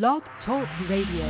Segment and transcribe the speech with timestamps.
[0.00, 1.26] Blog Talk Radio.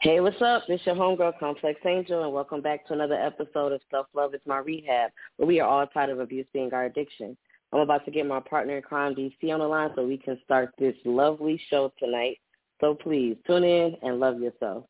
[0.00, 0.62] Hey, what's up?
[0.68, 4.40] It's your homegirl, Complex Angel, and welcome back to another episode of Self Love is
[4.46, 7.36] My Rehab, where we are all tired of abuse being our addiction.
[7.74, 10.40] I'm about to get my partner in crime, DC, on the line so we can
[10.46, 12.38] start this lovely show tonight.
[12.80, 14.86] So please tune in and love yourself.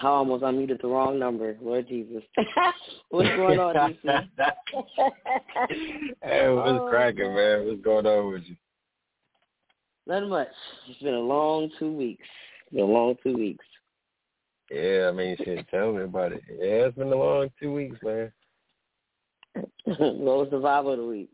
[0.00, 1.56] I almost unmuted the wrong number.
[1.60, 2.22] Lord Jesus.
[3.10, 3.98] What's going on, DC?
[6.22, 7.66] hey, what's Oh, cracking, man?
[7.66, 8.56] What's going on with you?
[10.06, 10.48] Not much.
[10.88, 12.26] It's been a long two weeks.
[12.66, 13.64] It's been a long two weeks.
[14.70, 16.42] Yeah, I mean, shit, tell me about it.
[16.48, 18.32] Yeah, it's been a long two weeks, man.
[19.84, 21.30] what was the vibe of the week?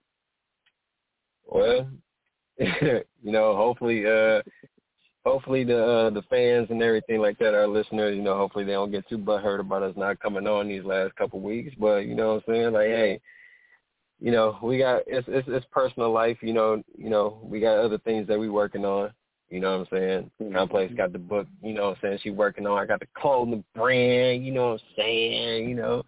[1.46, 1.88] Well,
[2.58, 4.42] you know, hopefully, uh,
[5.24, 8.72] hopefully the uh, the fans and everything like that, our listeners, you know, hopefully they
[8.72, 11.74] don't get too butthurt about us not coming on these last couple weeks.
[11.78, 12.72] But you know what I'm saying?
[12.72, 13.20] Like, hey,
[14.20, 16.38] you know, we got it's it's, it's personal life.
[16.40, 19.12] You know, you know, we got other things that we working on.
[19.50, 20.30] You know what I'm saying?
[20.42, 20.54] Mhm.
[20.54, 22.18] Complex got the book, you know what I'm saying?
[22.22, 26.02] She working on I got the clothing brand, you know what I'm saying, you know.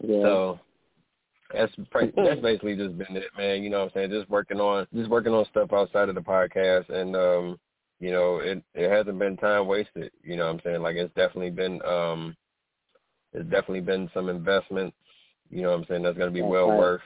[0.00, 0.22] Yeah.
[0.22, 0.60] So
[1.52, 1.72] that's
[2.16, 3.62] that's basically just been it, man.
[3.62, 4.10] You know what I'm saying?
[4.10, 7.58] Just working on just working on stuff outside of the podcast and um,
[8.00, 10.82] you know, it it hasn't been time wasted, you know what I'm saying?
[10.82, 12.36] Like it's definitely been um
[13.32, 14.96] it's definitely been some investments,
[15.50, 16.78] you know what I'm saying, that's gonna be That's well right.
[16.78, 17.00] worth,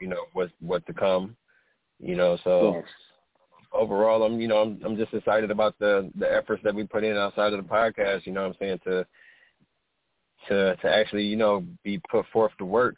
[0.00, 1.36] you know, what what to come.
[2.00, 2.84] You know, so yes.
[3.72, 7.04] overall I'm you know, I'm I'm just excited about the the efforts that we put
[7.04, 9.06] in outside of the podcast, you know what I'm saying, to
[10.48, 12.96] to to actually, you know, be put forth to work.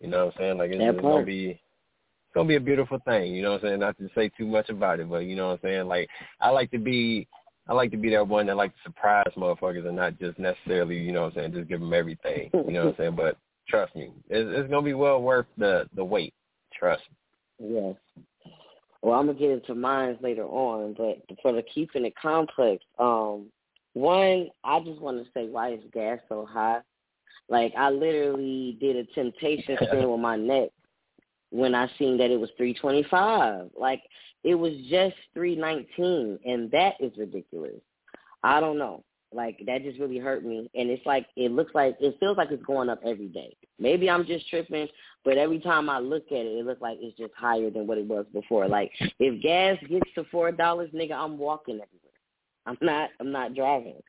[0.00, 0.58] You know what I'm saying?
[0.58, 3.68] Like it's, it's gonna be it's gonna be a beautiful thing, you know what I'm
[3.68, 3.80] saying?
[3.80, 5.86] Not to say too much about it, but you know what I'm saying?
[5.86, 6.08] Like
[6.40, 7.26] I like to be
[7.68, 10.98] I like to be that one that like to surprise motherfuckers and not just necessarily,
[10.98, 12.50] you know what I'm saying, just give them everything.
[12.52, 13.16] You know what I'm saying?
[13.16, 13.36] But
[13.68, 16.34] trust me, it's, it's gonna be well worth the the wait.
[16.78, 17.02] Trust
[17.60, 17.74] me.
[17.74, 17.94] Yes.
[19.02, 23.46] Well, I'm gonna get into mine later on, but for the keeping it complex, um,
[23.92, 26.80] one, I just want to say why is gas so high?
[27.48, 30.70] Like I literally did a temptation spin with my neck
[31.50, 33.70] when I seen that it was three twenty five.
[33.78, 34.02] Like
[34.42, 37.80] it was just three nineteen, and that is ridiculous.
[38.42, 39.04] I don't know.
[39.32, 42.50] Like that just really hurt me, and it's like it looks like it feels like
[42.52, 43.56] it's going up every day.
[43.80, 44.86] Maybe I'm just tripping,
[45.24, 47.98] but every time I look at it, it looks like it's just higher than what
[47.98, 48.68] it was before.
[48.68, 52.04] Like if gas gets to four dollars, nigga, I'm walking everywhere.
[52.66, 53.10] I'm not.
[53.20, 54.00] I'm not driving.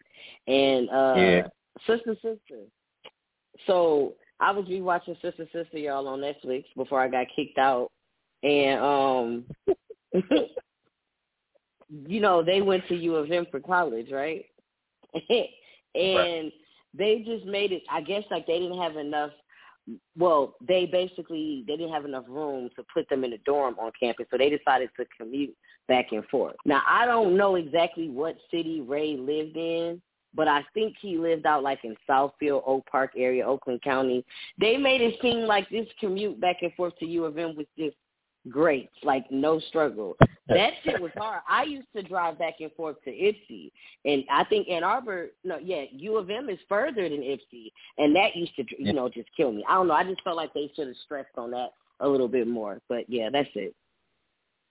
[0.48, 1.48] And uh Yeah.
[1.88, 2.62] sister, sister.
[3.68, 7.92] So I was rewatching Sister Sister y'all on Netflix before I got kicked out,
[8.44, 9.46] and um,
[12.08, 14.46] you know they went to U of M for college, right?
[15.96, 16.52] and
[16.94, 17.84] they just made it.
[17.90, 19.32] I guess like they didn't have enough.
[20.18, 23.92] Well, they basically they didn't have enough room to put them in a dorm on
[24.00, 25.56] campus, so they decided to commute
[25.88, 26.56] back and forth.
[26.66, 30.02] Now I don't know exactly what city Ray lived in,
[30.36, 34.26] but I think he lived out like in Southfield, Oak Park area, Oakland County.
[34.60, 37.68] They made it seem like this commute back and forth to U of M was
[37.78, 37.96] just
[38.50, 40.16] great, like no struggle.
[40.48, 41.42] That shit was hard.
[41.50, 43.72] I used to drive back and forth to Ypsi,
[44.04, 48.16] and I think Ann Arbor, no, yeah, U of M is further than Ypsi, and
[48.16, 49.64] that used to, you know, just kill me.
[49.68, 49.94] I don't know.
[49.94, 51.70] I just felt like they should have stressed on that
[52.02, 52.80] a little bit more.
[52.90, 53.74] But yeah, that's it.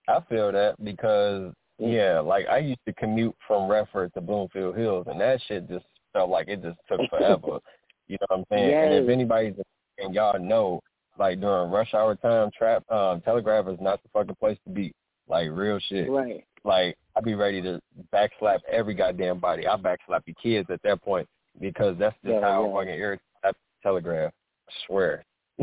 [0.08, 5.06] I feel that because yeah, like I used to commute from Redford to Bloomfield Hills,
[5.08, 7.58] and that shit just felt like it just took forever.
[8.08, 8.74] you know what I'm saying?
[8.74, 9.54] And if anybody's
[9.98, 10.80] and y'all know,
[11.18, 14.92] like during rush hour time, trap um, Telegraph is not the fucking place to be.
[15.28, 16.10] Like real shit.
[16.10, 16.44] Right.
[16.64, 17.80] Like I'd be ready to
[18.12, 19.66] backslap every goddamn body.
[19.66, 21.28] I backslap your kids at that point
[21.60, 22.72] because that's just Yeah, how yeah.
[22.74, 24.32] fucking irritated Telegraph.
[24.68, 25.24] I swear.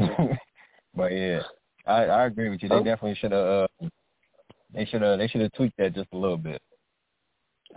[0.95, 1.41] but yeah,
[1.85, 2.69] I I agree with you.
[2.69, 2.83] They Oh.
[2.83, 3.45] definitely should have.
[3.81, 3.87] Uh,
[4.73, 5.19] they should have.
[5.19, 6.61] They should have tweaked that just a little bit.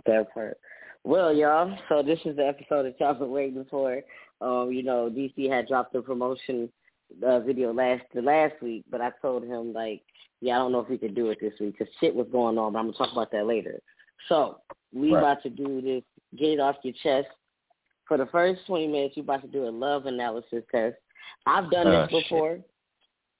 [0.05, 0.57] That part.
[1.03, 4.01] Well, y'all, so this is the episode that y'all been waiting for.
[4.41, 6.69] Um, you know, DC had dropped the promotion
[7.25, 10.01] uh, video last the last week, but I told him like,
[10.41, 12.57] yeah, I don't know if we could do it this week because shit was going
[12.57, 12.73] on.
[12.73, 13.79] But I'm gonna talk about that later.
[14.27, 14.59] So
[14.93, 15.19] we Right.
[15.19, 16.03] about to do this.
[16.35, 17.27] Get it off your chest.
[18.07, 20.97] For the first 20 minutes, we about to do a love analysis test.
[21.45, 22.69] I've done Oh, this shit.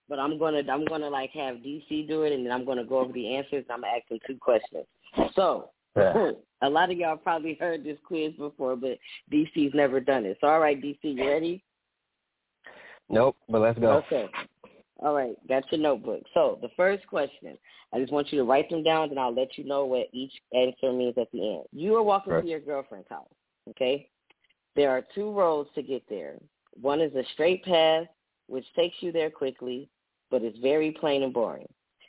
[0.10, 3.00] But I'm gonna I'm gonna like have DC do it, and then I'm gonna go
[3.00, 3.66] over the answers.
[3.69, 4.86] I'm gonna ask him two questions.
[5.36, 8.98] So a lot of y'all probably heard this quiz before, but
[9.31, 10.38] DC's never done it.
[10.42, 11.63] So, all right, DC, you ready?
[13.10, 14.04] Nope, but let's go.
[14.06, 14.28] Okay.
[15.00, 16.24] All right, got your notebook.
[16.34, 17.57] So, the first question,
[17.94, 20.34] I just want you to write them down, and I'll let you know what each
[20.54, 21.63] answer means at the end.
[21.72, 22.42] You are walking Right.
[22.42, 23.30] to your girlfriend's house,
[23.69, 24.10] okay?
[24.75, 26.38] There are two roads to get there.
[26.81, 28.07] One is a straight path,
[28.48, 29.90] which takes you there quickly.
[30.31, 31.68] But it's very plain and boring.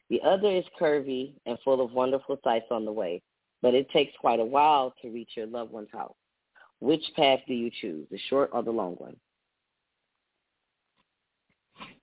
[0.09, 3.23] The other is curvy and full of wonderful sights on the way,
[3.63, 6.15] but it takes quite a while to reach your loved one's house.
[6.81, 9.17] Which path do you choose, the short or the long one?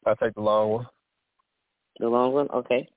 [0.05, 0.87] I take the long one.
[1.99, 2.89] The long one, okay.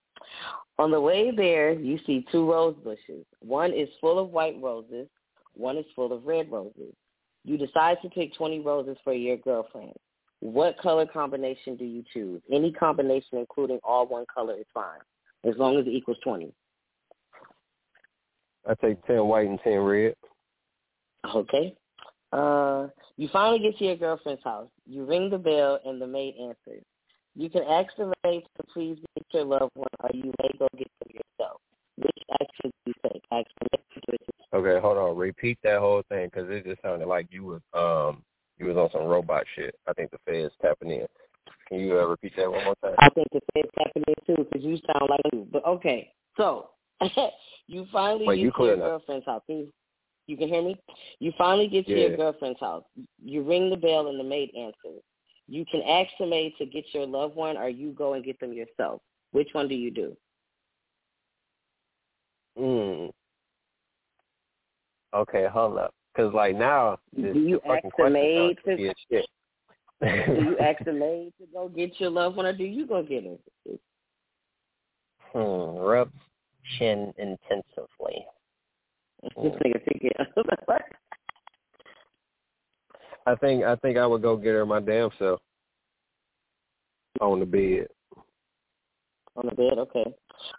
[0.79, 3.25] On the way there, you see two rose bushes.
[3.41, 5.09] One is full of white roses.
[5.55, 6.95] One is full of red roses.
[7.45, 9.95] You decide to pick 20 roses for your girlfriend.
[10.41, 12.43] What color combination do you choose?
[12.53, 15.01] Any combination, including all one color, is fine,
[15.45, 16.53] as long as it equals 20.
[18.69, 20.15] I take 10 white and 10 red.
[21.35, 21.75] Okay.
[22.33, 24.69] Uh, you finally get to your girlfriend's house.
[24.87, 26.85] You ring the bell, and the maid answers.
[27.35, 30.69] You can ask the maid to please get your loved one, or you may go
[30.77, 31.61] get them yourself.
[31.97, 33.23] Which action do you take?
[33.33, 35.17] Ask the maid to do it Okay, hold on.
[35.17, 38.23] Repeat that whole thing because it just sounded like you was um
[38.59, 39.75] you was on some robot shit.
[39.87, 41.07] I think the Fed's tapping in.
[41.69, 42.95] Can you uh, repeat that one more time?
[42.99, 45.47] I think the Fed's tapping in too because you sound like you.
[45.53, 46.71] But okay, so
[47.67, 49.43] you finally Wait, get you to your girlfriend's house.
[49.47, 49.73] Can you,
[50.27, 50.77] you can hear me?
[51.19, 52.09] You finally get to Yeah.
[52.09, 52.85] your girlfriend's house.
[53.23, 55.03] You ring the bell and the maid answers.
[55.49, 58.41] You can ask the maid to get your loved one or you go and get
[58.41, 59.01] them yourself.
[59.33, 60.17] Which one do you do?
[62.59, 63.11] Mm.
[65.15, 65.95] Okay, hold up.
[66.17, 69.27] Because like now, this Do you ask the maid to- shit.
[70.01, 70.07] do
[70.45, 73.25] you ask the maid to go get your loved one or do you go get
[73.25, 73.39] him?
[75.33, 75.39] hmm.
[75.79, 76.11] Rub
[76.79, 78.25] chin intensively.
[79.23, 80.11] This nigga thinking.
[83.27, 85.41] I think I think I would go get her my damn self
[87.21, 87.89] on the bed.
[89.35, 90.05] On the bed, okay.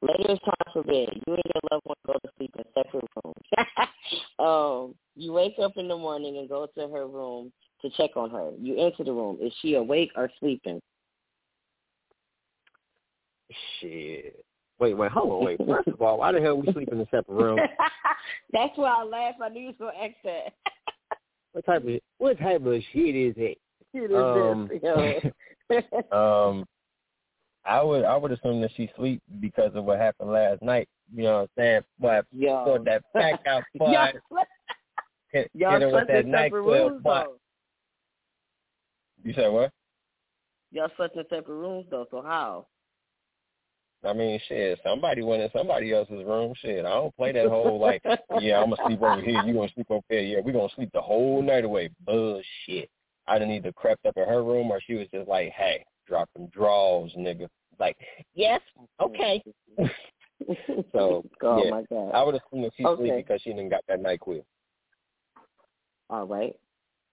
[0.01, 1.09] Later it's time for bed.
[1.25, 3.69] You and your loved one go to sleep in separate rooms.
[4.39, 7.51] um, you wake up in the morning and go to her room
[7.81, 8.51] to check on her.
[8.59, 9.37] You enter the room.
[9.41, 10.81] Is she awake or sleeping?
[13.79, 14.43] Shit.
[14.79, 15.57] Wait, wait, hold on, wait.
[15.67, 17.59] First of all, why the hell we sleep in a separate room?
[18.53, 19.39] That's why I laughed.
[19.41, 20.53] I knew you was gonna ask that.
[21.53, 23.57] What type of what type of shit is it?
[23.93, 25.83] It is Um, this.
[26.11, 26.65] Um,
[27.67, 30.87] I would I would assume that she sleep because of what happened last night.
[31.13, 31.81] You know what I'm saying?
[31.99, 32.63] But Yo.
[32.65, 33.91] sort that back out, boy.
[33.91, 34.07] Y'all,
[35.31, 37.35] Hit, y'all hit her with slept that in separate NyQuil, rooms though.
[39.23, 39.71] You said what?
[40.71, 42.05] Y'all slept in separate rooms though.
[42.11, 42.67] So how?
[44.05, 44.79] I mean, shit.
[44.85, 46.53] Somebody went in somebody else's room.
[46.61, 48.01] Shit, I don't play that whole like,
[48.39, 49.43] yeah, I'm gonna sleep over here.
[49.43, 50.21] You gonna sleep over there?
[50.21, 51.89] Yeah, we gonna sleep the whole night away.
[52.05, 52.89] Bullshit.
[53.27, 56.29] I didn't either crept up in her room or she was just like, hey, drop
[56.33, 57.47] them draws, nigga.
[57.79, 57.97] Like,
[58.33, 58.61] yes,
[59.01, 59.43] okay.
[60.93, 61.71] So, oh yeah.
[61.71, 62.11] my god.
[62.13, 63.01] I would assume that she Okay.
[63.01, 64.43] sleep because she didn't got that night NyQuil.
[66.11, 66.55] All right.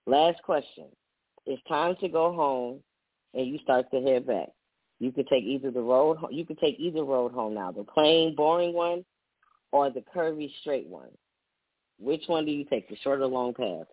[0.06, 0.86] Last question.
[1.46, 2.80] It's time to go home,
[3.32, 4.48] and you start to head back.
[5.00, 6.18] You could take either the road.
[6.30, 9.04] You could take either road home now, the plain, boring one,
[9.72, 11.10] or the curvy, straight one.
[11.98, 13.86] Which one do you take, the short or long path?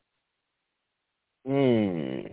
[1.45, 2.27] Hmm.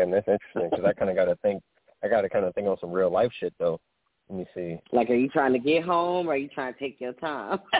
[0.00, 1.62] Damn, that's interesting because I kind of got to think.
[2.02, 3.78] I got to kind of think on some real life shit though.
[4.30, 4.78] Let me see.
[4.92, 7.58] Like, are you trying to get home, or are you trying to take your time?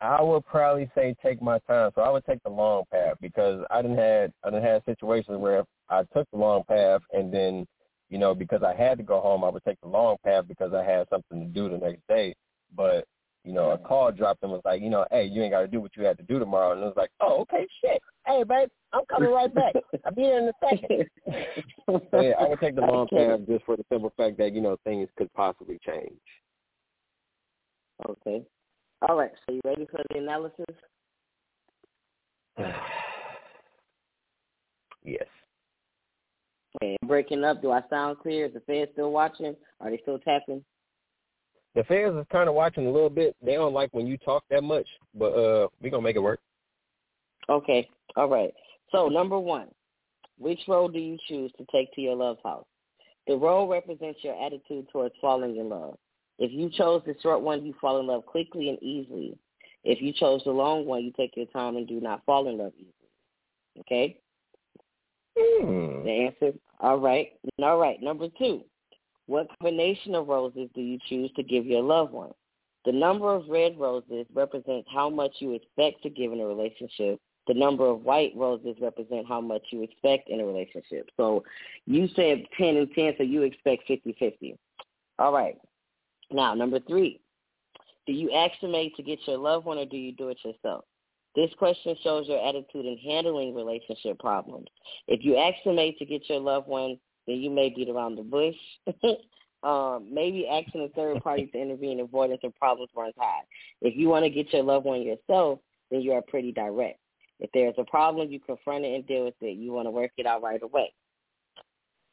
[0.00, 1.90] I would probably say take my time.
[1.94, 5.38] So I would take the long path because I didn't had I didn't had situations
[5.38, 7.66] where I took the long path and then
[8.08, 10.74] you know because I had to go home I would take the long path because
[10.74, 12.34] I had something to do the next day.
[12.74, 13.04] But
[13.44, 15.68] you know a call dropped and was like you know hey you ain't got to
[15.68, 18.44] do what you had to do tomorrow and it was like oh okay shit hey
[18.44, 21.06] babe I'm coming right back I'll be there in a second.
[21.86, 23.26] So yeah, I would take the long Okay.
[23.28, 26.20] path just for the simple fact that you know things could possibly change.
[28.08, 28.42] Okay.
[29.08, 29.30] All right.
[29.46, 30.64] So you ready for the analysis?
[35.04, 35.26] yes.
[36.76, 36.96] Okay.
[37.06, 37.62] Breaking up.
[37.62, 38.46] Do I sound clear?
[38.46, 39.54] Is the Fed still watching?
[39.80, 40.64] Are they still tapping?
[41.74, 43.34] The fans is kind of watching a little bit.
[43.42, 46.40] They don't like when you talk that much, but uh, we gonna make it work.
[47.48, 47.88] Okay.
[48.16, 48.52] All right.
[48.90, 49.68] So number one,
[50.38, 52.66] which road do you choose to take to your love house?
[53.26, 55.96] The road represents your attitude towards falling in love.
[56.38, 59.38] If you chose the short one, you fall in love quickly and easily.
[59.84, 62.58] If you chose the long one, you take your time and do not fall in
[62.58, 62.92] love easily.
[63.80, 64.18] Okay?
[65.38, 66.04] Hmm.
[66.04, 66.58] The answer?
[66.80, 67.32] All right.
[67.62, 68.02] All right.
[68.02, 68.62] Number two,
[69.32, 72.32] what combination of roses do you choose to give your loved one?
[72.84, 77.18] The number of red roses represents how much you expect to give in a relationship.
[77.48, 81.08] The number of white roses represent how much you expect in a relationship.
[81.16, 81.44] So
[81.86, 84.58] you said 10 and 10, so you expect 50-50.
[85.18, 85.56] All right.
[86.30, 87.18] Now, number three,
[88.06, 90.38] do you ask the maid to get your loved one or do you do it
[90.44, 90.84] yourself?
[91.34, 94.66] This question shows your attitude in handling relationship problems.
[95.08, 98.16] If you ask a mate to get your loved one, then you may beat around
[98.16, 98.56] the bush.
[99.62, 103.42] um, maybe asking a third party to intervene, avoidance of problems runs high.
[103.80, 105.60] If you want to get your loved one yourself,
[105.90, 106.98] then you are pretty direct.
[107.38, 109.56] If there's a problem, you confront it and deal with it.
[109.56, 110.92] You want to work it out right away.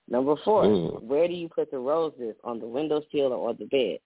[0.10, 1.04] Number four, mm.
[1.04, 2.36] where do you put the roses?
[2.44, 4.00] On the windowsill or on the bed?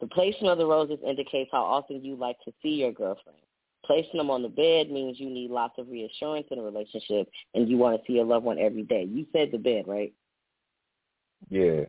[0.00, 3.38] The placement of the roses indicates how often you like to see your girlfriend.
[3.84, 7.68] Placing them on the bed means you need lots of reassurance in a relationship and
[7.68, 9.04] you want to see your loved one every day.
[9.08, 10.12] You said the bed, right?
[11.50, 11.84] Yeah.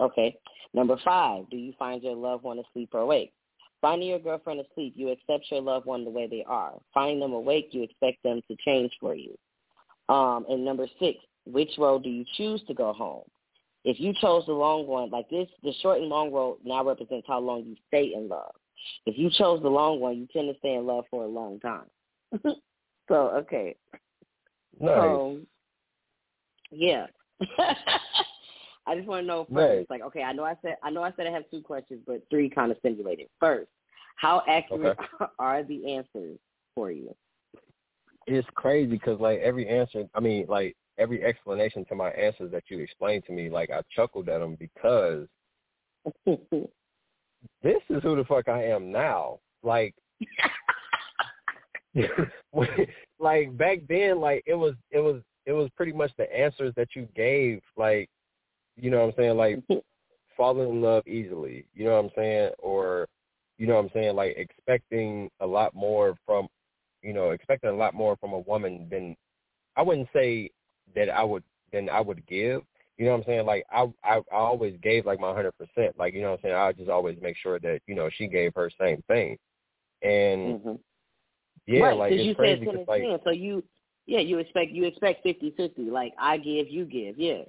[0.00, 0.36] Okay.
[0.72, 3.32] Number five, do you find your loved one asleep or awake?
[3.80, 6.74] Finding your girlfriend asleep, you accept your loved one the way they are.
[6.92, 9.36] Finding them awake, you expect them to change for you.
[10.08, 13.24] Um, and number six, which road do you choose to go home?
[13.84, 17.26] If you chose the long one, like this, the short and long road now represents
[17.26, 18.52] how long you stay in love.
[19.06, 21.58] If you chose the long one, you tend to stay in love for a long
[21.60, 21.86] time.
[23.08, 23.76] so okay.
[24.78, 24.98] Nice.
[24.98, 25.46] Um,
[26.70, 27.06] yeah.
[28.90, 29.86] I just want to know first, nice.
[29.88, 32.22] like, okay, I know I said I know I said I have two questions, but
[32.28, 33.28] three kind of simulated.
[33.38, 33.68] First,
[34.16, 35.30] how accurate okay.
[35.38, 36.38] are the answers
[36.74, 37.14] for you?
[38.26, 42.64] It's crazy because like every answer, I mean, like every explanation to my answers that
[42.68, 45.28] you explained to me, like I chuckled at them because
[46.26, 49.38] this is who the fuck I am now.
[49.62, 49.94] Like,
[53.20, 56.88] like back then, like it was, it was, it was pretty much the answers that
[56.96, 57.60] you gave.
[57.76, 58.10] Like,
[58.82, 59.36] you know what I'm saying?
[59.36, 59.82] Like,
[60.40, 61.66] falling in love easily.
[61.74, 62.50] You know what I'm saying?
[62.58, 63.06] Or,
[63.58, 64.16] you know what I'm saying?
[64.16, 66.48] Like expecting a lot more from,
[67.02, 69.14] you know, expecting a lot more from a woman than
[69.76, 70.50] I wouldn't say
[70.94, 72.62] that I would then I would give.
[72.96, 73.46] You know what I'm saying?
[73.46, 75.98] Like I I, I always gave like my hundred percent.
[75.98, 76.54] Like you know what I'm saying?
[76.54, 79.36] I just always make sure that you know she gave her same thing.
[80.02, 80.74] And mm-hmm.
[81.66, 82.64] yeah, right, like it's you crazy.
[82.64, 83.62] Said like, so you
[84.06, 85.90] yeah you expect you expect fifty fifty.
[85.90, 87.18] Like I give, you give.
[87.18, 87.42] Yeah.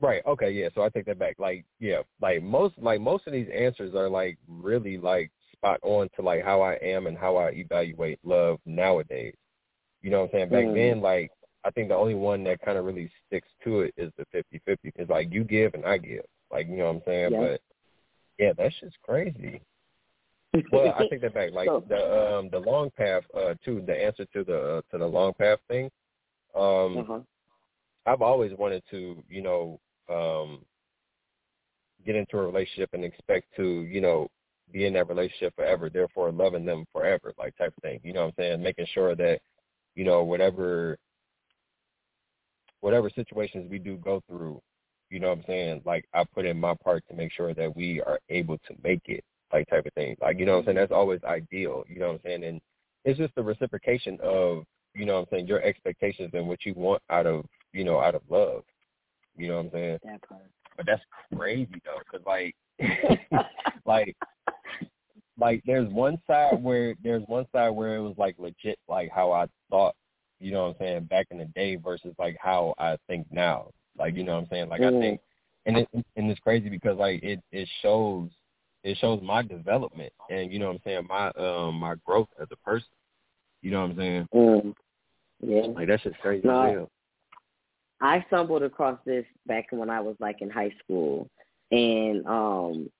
[0.00, 0.22] Right.
[0.26, 0.50] Okay.
[0.50, 0.68] Yeah.
[0.74, 1.36] So I take that back.
[1.38, 2.00] Like, yeah.
[2.20, 6.44] Like most, like most of these answers are like really like spot on to like
[6.44, 9.34] how I am and how I evaluate love nowadays.
[10.02, 10.48] You know what I'm saying?
[10.50, 10.74] Back mm.
[10.74, 11.30] then, like
[11.64, 14.92] I think the only one that kind of really sticks to it is the fifty-fifty.
[14.94, 16.24] It's like you give and I give.
[16.52, 17.32] Like, you know what I'm saying?
[17.32, 17.40] Yeah.
[17.40, 17.60] But
[18.38, 19.60] yeah, that's just crazy.
[20.72, 21.50] well, I take that back.
[21.52, 24.98] Like so, the um the long path uh too, the answer to the uh, to
[24.98, 25.90] the long path thing.
[26.54, 27.18] Um uh-huh.
[28.06, 30.60] I've always wanted to, you know, um
[32.04, 34.28] get into a relationship and expect to, you know,
[34.72, 38.00] be in that relationship forever, therefore loving them forever, like type of thing.
[38.02, 38.62] You know what I'm saying?
[38.62, 39.40] Making sure that,
[39.94, 40.96] you know, whatever
[42.80, 44.60] whatever situations we do go through,
[45.10, 45.82] you know what I'm saying?
[45.84, 49.02] Like I put in my part to make sure that we are able to make
[49.06, 50.16] it, like type of thing.
[50.20, 50.76] Like, you know what I'm saying?
[50.76, 52.44] That's always ideal, you know what I'm saying?
[52.44, 52.60] And
[53.04, 56.74] it's just the reciprocation of, you know what I'm saying, your expectations and what you
[56.74, 58.62] want out of, you know, out of love.
[59.36, 59.98] You know what I'm saying?
[60.04, 60.42] That part.
[60.76, 61.02] But that's
[61.34, 62.54] crazy though, cause like,
[63.86, 64.16] like,
[65.38, 69.32] like there's one side where there's one side where it was like legit, like how
[69.32, 69.94] I thought
[70.38, 73.70] you know what I'm saying, back in the day versus like how I think now.
[73.98, 74.68] Like, you know what I'm saying?
[74.68, 74.96] Like mm.
[74.96, 75.20] I think
[75.64, 78.28] and it and it's crazy because like it it shows
[78.84, 82.48] it shows my development and you know what I'm saying, my um my growth as
[82.52, 82.88] a person.
[83.62, 84.28] You know what I'm saying?
[84.34, 84.74] Mm.
[85.40, 85.66] Yeah.
[85.74, 86.88] Like that's just crazy no,
[88.00, 91.28] I stumbled across this back when I was like in high school
[91.70, 92.90] and um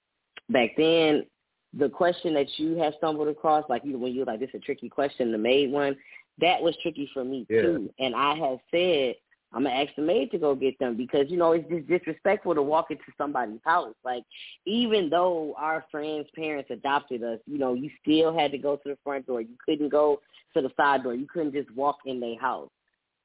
[0.49, 1.27] back then
[1.75, 4.61] the question that you had stumbled across, like you when you were like, this is
[4.63, 5.97] a tricky question, the maid one,
[6.41, 7.63] that was tricky for me yeah.
[7.63, 7.91] too.
[7.99, 9.17] And I have said
[9.53, 12.55] I'm gonna ask the maid to go get them because you know it's just disrespectful
[12.55, 13.95] to walk into somebody's house.
[14.05, 14.25] Like
[14.65, 18.89] even though our friends' parents adopted us, you know, you still had to go to
[18.89, 19.41] the front door.
[19.41, 20.21] You couldn't go
[20.55, 21.15] to the side door.
[21.15, 22.71] You couldn't just walk in their house.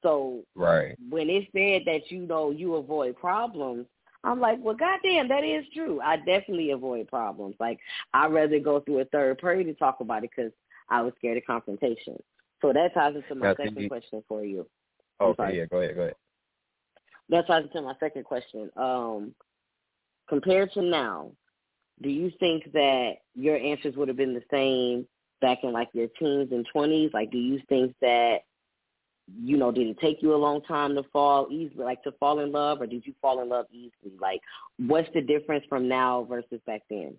[0.02, 3.86] So right when it said that you know you avoid problems,
[4.24, 6.00] I'm like, well, goddamn, that is true.
[6.00, 7.56] I definitely avoid problems.
[7.58, 7.78] Like
[8.14, 10.52] I'd rather go through a third party to talk about it because
[10.88, 12.20] I was scared of confrontation.
[12.60, 13.88] So that ties into my second indeed.
[13.88, 14.66] question for you.
[15.20, 16.14] Okay, yeah, go ahead, go ahead.
[17.28, 18.70] That ties into my second question.
[18.76, 19.34] Um,
[20.28, 21.32] compared to now,
[22.02, 25.06] do you think that your answers would have been the same
[25.40, 27.10] back in like your teens and twenties?
[27.12, 28.38] Like, do you think that
[29.40, 32.40] you know, did it take you a long time to fall easily, like to fall
[32.40, 34.16] in love, or did you fall in love easily?
[34.20, 34.40] Like,
[34.78, 37.16] what's the difference from now versus back then?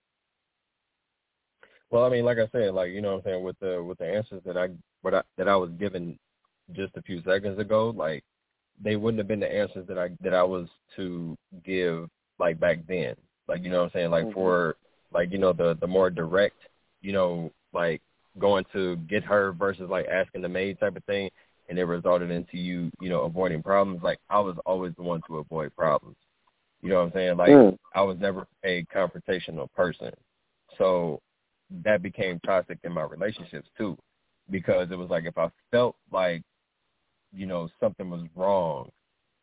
[1.89, 3.97] Well, I mean, like I said, like you know, what I'm saying with the with
[3.99, 4.69] the answers that I
[5.01, 6.17] what I, that I was given
[6.71, 8.23] just a few seconds ago, like
[8.81, 12.79] they wouldn't have been the answers that I that I was to give like back
[12.87, 13.15] then.
[13.47, 14.11] Like you know what I'm saying?
[14.11, 14.33] Like mm-hmm.
[14.33, 14.75] for
[15.13, 16.57] like you know the the more direct,
[17.01, 18.01] you know, like
[18.39, 21.29] going to get her versus like asking the maid type of thing,
[21.73, 24.03] and it resulted into you, you know, avoiding problems.
[24.03, 26.17] Like I was always the one to avoid problems.
[26.83, 27.37] You know what I'm saying?
[27.37, 27.75] Like mm.
[27.95, 30.11] I was never a confrontational person.
[30.77, 31.19] So
[31.83, 33.97] that became toxic in my relationships too.
[34.51, 36.43] Because it was like if I felt like,
[37.35, 38.91] you know, something was wrong,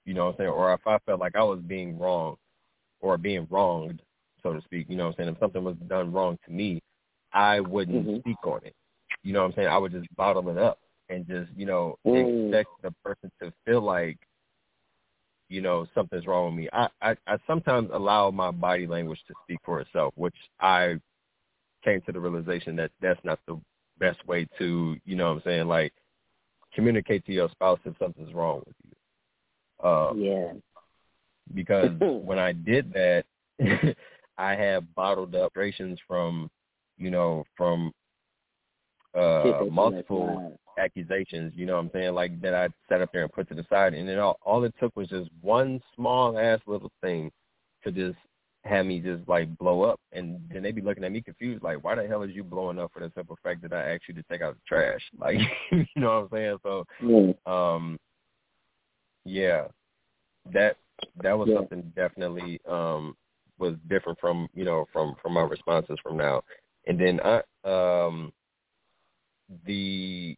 [0.04, 2.36] you know what I'm saying, or if I felt like I was being wrong
[3.00, 4.02] or being wronged,
[4.40, 6.80] so to speak, you know what I'm saying, if something was done wrong to me,
[7.32, 8.20] I wouldn't mm-hmm.
[8.20, 8.76] speak on it.
[9.24, 9.68] You know what I'm saying?
[9.68, 10.78] I would just bottle it up
[11.10, 12.46] and just, you know, mm.
[12.46, 14.18] expect the person to feel like,
[15.48, 16.68] you know, something's wrong with me.
[16.72, 21.00] I, I, I sometimes allow my body language to speak for itself, which I
[21.84, 23.60] came to the realization that that's not the
[23.98, 25.92] best way to, you know what I'm saying, like
[26.74, 29.88] communicate to your spouse if something's wrong with you.
[29.88, 30.52] Uh, yeah.
[31.52, 33.24] Because when I did that,
[34.38, 36.50] I have bottled up frustrations from,
[36.96, 37.92] you know, from
[39.12, 43.32] uh multiple accusations, you know what I'm saying, like that I sat up there and
[43.32, 43.94] put to the side.
[43.94, 47.30] And then all all it took was just one small ass little thing
[47.84, 48.16] to just
[48.64, 50.00] have me just like blow up.
[50.12, 52.78] And then they'd be looking at me confused like why the hell is you blowing
[52.78, 55.00] up for the simple fact that I asked you to take out the trash?
[55.18, 55.38] Like
[55.70, 56.58] you know what I'm saying?
[56.62, 57.46] So mm.
[57.46, 57.98] um
[59.24, 59.66] yeah
[60.52, 60.76] that
[61.22, 61.56] that was yeah.
[61.56, 63.14] something definitely um
[63.58, 66.42] was different from you know from from my responses from now.
[66.86, 68.32] And then I um
[69.66, 70.36] the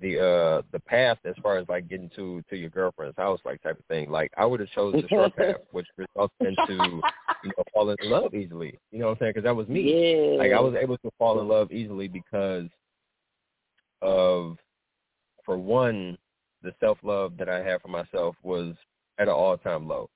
[0.00, 3.60] the uh the path as far as like getting to to your girlfriend's house like
[3.62, 4.10] type of thing.
[4.10, 7.00] Like i would have chosen the short path which results into
[7.42, 8.78] you know falling in love easily.
[8.92, 9.32] You know what i'm saying?
[9.34, 10.32] Because that was me.
[10.32, 10.38] Yeah.
[10.38, 12.68] like i was able to fall in love easily because
[14.00, 14.56] of
[15.44, 16.16] for one
[16.62, 18.74] the self love that i had for myself was
[19.18, 20.08] at an all time low.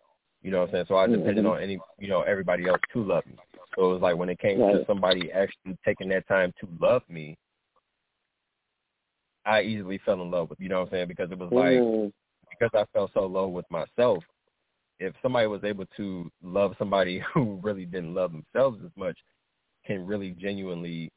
[0.42, 0.84] You know what i'm saying?
[0.86, 1.54] So i depended mm-hmm.
[1.54, 3.34] on any you know everybody else to love me.
[3.74, 4.74] So it was like when it came right.
[4.74, 7.36] to somebody actually taking that time to love me
[9.46, 10.60] I easily fell in love with.
[10.60, 11.08] You know what I'm saying?
[11.08, 12.12] Because it was like mm.
[12.50, 14.22] because I felt so low with myself.
[15.00, 19.16] If somebody was able to love somebody who really didn't love themselves as much,
[19.86, 21.10] can really genuinely,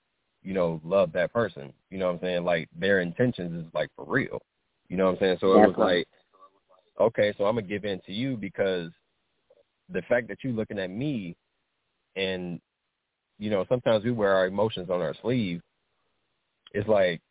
[0.43, 1.71] you know, love that person.
[1.89, 2.43] You know what I'm saying?
[2.43, 4.41] Like their intentions is like for real.
[4.89, 5.37] You know what I'm saying?
[5.41, 6.07] So it was like,
[6.99, 8.89] okay, so I'm gonna give in to you because
[9.89, 11.35] the fact that you're looking at me
[12.15, 12.59] and
[13.39, 15.61] you know, sometimes we wear our emotions on our sleeve.
[16.73, 17.21] It's like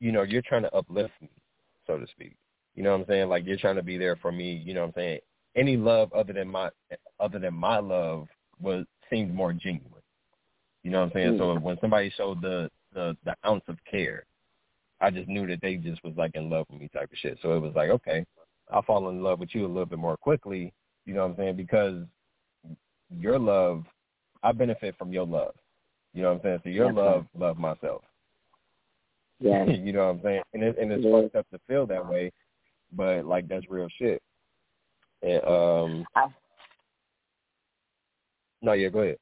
[0.00, 1.30] you know, you're trying to uplift me,
[1.86, 2.36] so to speak.
[2.74, 3.28] You know what I'm saying?
[3.28, 5.18] Like you're trying to be there for me, you know what I'm saying?
[5.56, 6.70] Any love other than my
[7.20, 8.26] other than my love
[8.60, 10.02] was seemed more genuine.
[10.82, 11.34] You know what I'm saying?
[11.34, 11.38] Mm.
[11.38, 14.24] So when somebody showed the, the the ounce of care,
[15.00, 17.38] I just knew that they just was like in love with me type of shit.
[17.42, 18.24] So it was like, okay,
[18.72, 20.72] I'll fall in love with you a little bit more quickly,
[21.06, 21.56] you know what I'm saying?
[21.56, 22.02] Because
[23.10, 23.84] your love
[24.42, 25.54] I benefit from your love.
[26.12, 26.60] You know what I'm saying?
[26.64, 28.02] So your love love myself.
[29.44, 29.64] Yeah.
[29.84, 30.42] you know what I'm saying?
[30.54, 31.22] And it, and it's yeah.
[31.22, 32.32] fucked up to feel that way,
[32.92, 34.22] but like that's real shit.
[35.22, 36.26] And um I,
[38.62, 39.18] No, yeah, go ahead.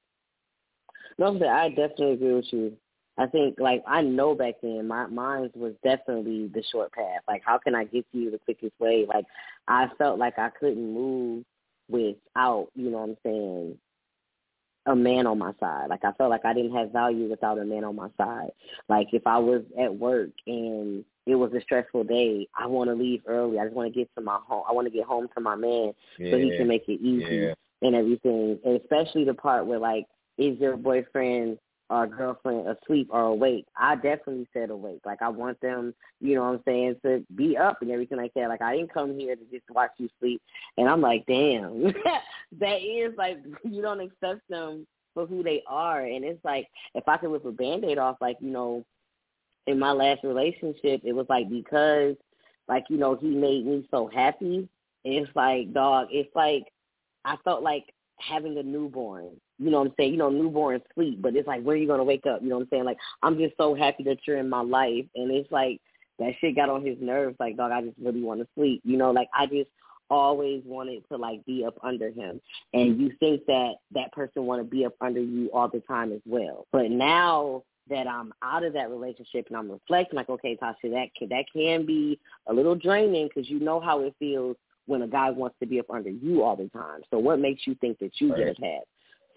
[1.18, 2.76] No, but I definitely agree with you.
[3.18, 7.22] I think like I know back then my mine was definitely the short path.
[7.28, 9.04] Like how can I get to you the quickest way?
[9.06, 9.26] Like
[9.66, 11.44] I felt like I couldn't move
[11.88, 13.78] without, you know what I'm saying,
[14.86, 15.88] a man on my side.
[15.90, 18.50] Like I felt like I didn't have value without a man on my side.
[18.88, 22.94] Like if I was at work and it was a stressful day, I want to
[22.94, 23.58] leave early.
[23.58, 24.64] I just want to get to my home.
[24.68, 26.32] I want to get home to my man yeah.
[26.32, 27.54] so he can make it easy yeah.
[27.80, 28.58] and everything.
[28.64, 30.06] And especially the part where like,
[30.38, 31.58] is your boyfriend
[31.92, 33.66] or girlfriend asleep or awake.
[33.76, 35.02] I definitely said awake.
[35.04, 38.32] Like I want them, you know what I'm saying, to be up and everything like
[38.32, 38.48] that.
[38.48, 40.40] Like I didn't come here to just watch you sleep.
[40.78, 41.82] And I'm like, damn,
[42.60, 46.00] that is like you don't accept them for who they are.
[46.00, 48.86] And it's like if I could rip a band-aid off, like you know,
[49.66, 52.16] in my last relationship, it was like because
[52.68, 54.66] like you know he made me so happy.
[55.04, 56.08] It's like dog.
[56.10, 56.72] It's like
[57.26, 57.84] I felt like
[58.18, 59.32] having a newborn.
[59.62, 60.12] You know what I'm saying?
[60.12, 62.42] You know, newborn sleep, but it's like, when are you going to wake up?
[62.42, 62.84] You know what I'm saying?
[62.84, 65.04] Like, I'm just so happy that you're in my life.
[65.14, 65.80] And it's like,
[66.18, 67.36] that shit got on his nerves.
[67.38, 68.82] Like, dog, I just really want to sleep.
[68.84, 69.70] You know, like, I just
[70.10, 72.40] always wanted to, like, be up under him.
[72.74, 76.12] And you think that that person want to be up under you all the time
[76.12, 76.66] as well.
[76.72, 81.08] But now that I'm out of that relationship and I'm reflecting, like, okay, Tasha, that
[81.16, 85.08] can, that can be a little draining because you know how it feels when a
[85.08, 87.02] guy wants to be up under you all the time.
[87.10, 88.48] So what makes you think that you right.
[88.48, 88.82] just had?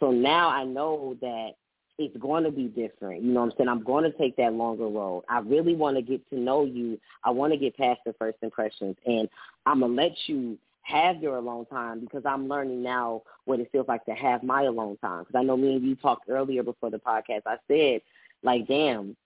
[0.05, 1.53] So now I know that
[1.97, 3.23] it's going to be different.
[3.23, 3.69] You know what I'm saying?
[3.69, 5.23] I'm going to take that longer road.
[5.27, 6.99] I really want to get to know you.
[7.23, 8.97] I want to get past the first impressions.
[9.07, 9.27] And
[9.65, 13.69] I'm going to let you have your alone time because I'm learning now what it
[13.71, 15.23] feels like to have my alone time.
[15.23, 17.41] Because I know me and you talked earlier before the podcast.
[17.47, 18.01] I said
[18.43, 19.17] like, damn,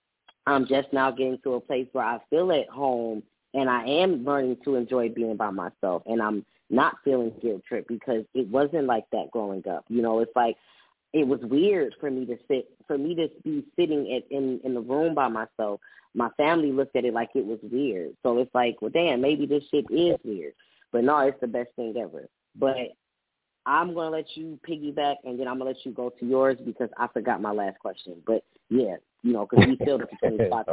[0.48, 3.22] I'm just now getting to a place where I feel at home
[3.54, 7.88] and I am learning to enjoy being by myself and I'm not feeling guilt trip
[7.88, 9.86] because it wasn't like that growing up.
[9.88, 10.56] You know, it's like
[11.14, 14.74] it was weird for me to sit for me to be sitting at, in in
[14.74, 15.80] the room by myself.
[16.14, 18.16] My family looked at it like it was weird.
[18.24, 20.54] So it's like, well damn, maybe this shit is weird.
[20.92, 22.28] But no, it's the best thing ever.
[22.56, 22.76] But
[23.66, 26.90] I'm gonna let you piggyback, and then I'm gonna let you go to yours because
[26.98, 28.16] I forgot my last question.
[28.26, 30.70] But yeah, you know, because we filled it for 20 spots.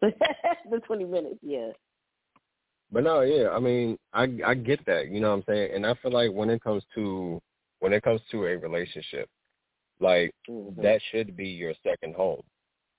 [0.00, 1.70] the 20 minutes, yeah.
[2.92, 5.86] But no, yeah, I mean, I I get that, you know what I'm saying, and
[5.86, 7.40] I feel like when it comes to
[7.80, 9.28] when it comes to a relationship,
[9.98, 10.82] like mm-hmm.
[10.82, 12.42] that should be your second home.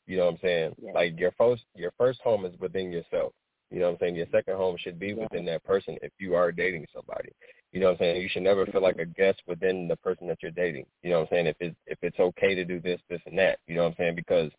[0.07, 0.75] You know what I'm saying?
[0.81, 0.91] Yeah.
[0.93, 3.33] Like your first your first home is within yourself.
[3.69, 4.15] You know what I'm saying?
[4.15, 7.29] Your second home should be within that person if you are dating somebody.
[7.71, 8.21] You know what I'm saying?
[8.21, 10.85] You should never feel like a guest within the person that you're dating.
[11.01, 11.47] You know what I'm saying?
[11.47, 13.59] If it's if it's okay to do this, this and that.
[13.67, 14.15] You know what I'm saying?
[14.15, 14.51] Because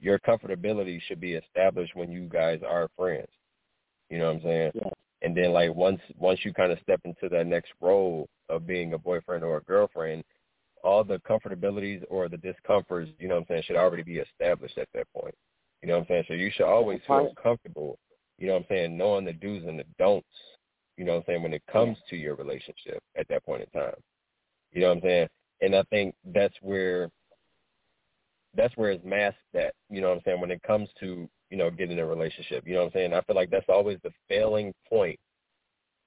[0.00, 3.28] your comfortability should be established when you guys are friends.
[4.10, 4.70] You know what I'm saying?
[4.74, 4.90] Yeah.
[5.22, 8.92] And then like once once you kind of step into that next role of being
[8.92, 10.24] a boyfriend or a girlfriend,
[10.84, 14.78] all the comfortabilities or the discomforts, you know what I'm saying, should already be established
[14.78, 15.34] at that point.
[15.82, 16.24] You know what I'm saying?
[16.28, 17.98] So you should always feel comfortable,
[18.38, 20.26] you know what I'm saying, knowing the do's and the don'ts,
[20.96, 23.80] you know what I'm saying, when it comes to your relationship at that point in
[23.80, 23.94] time.
[24.72, 25.28] You know what I'm saying?
[25.60, 27.10] And I think that's where
[28.54, 31.56] that's where it's masked at, you know what I'm saying, when it comes to you
[31.56, 32.66] know, getting in a relationship.
[32.66, 33.14] You know what I'm saying?
[33.14, 35.18] I feel like that's always the failing point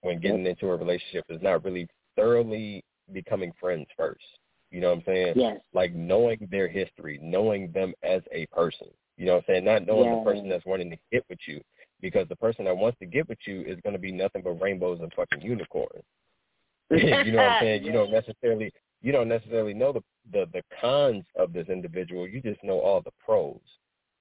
[0.02, 4.24] when getting into a relationship is not really thoroughly becoming friends first.
[4.72, 5.34] You know what I'm saying?
[5.36, 5.60] Yes.
[5.74, 8.88] Like knowing their history, knowing them as a person.
[9.18, 9.66] You know what I'm saying?
[9.66, 10.20] Not knowing yes.
[10.20, 11.62] the person that's wanting to get with you.
[12.02, 14.62] Because the person that wants to get with you is going to be nothing but
[14.62, 16.04] rainbows and fucking unicorns.
[16.92, 17.84] you know what I'm saying?
[17.84, 18.72] You don't necessarily
[19.02, 22.28] you don't necessarily know the, the the cons of this individual.
[22.28, 23.60] You just know all the pros.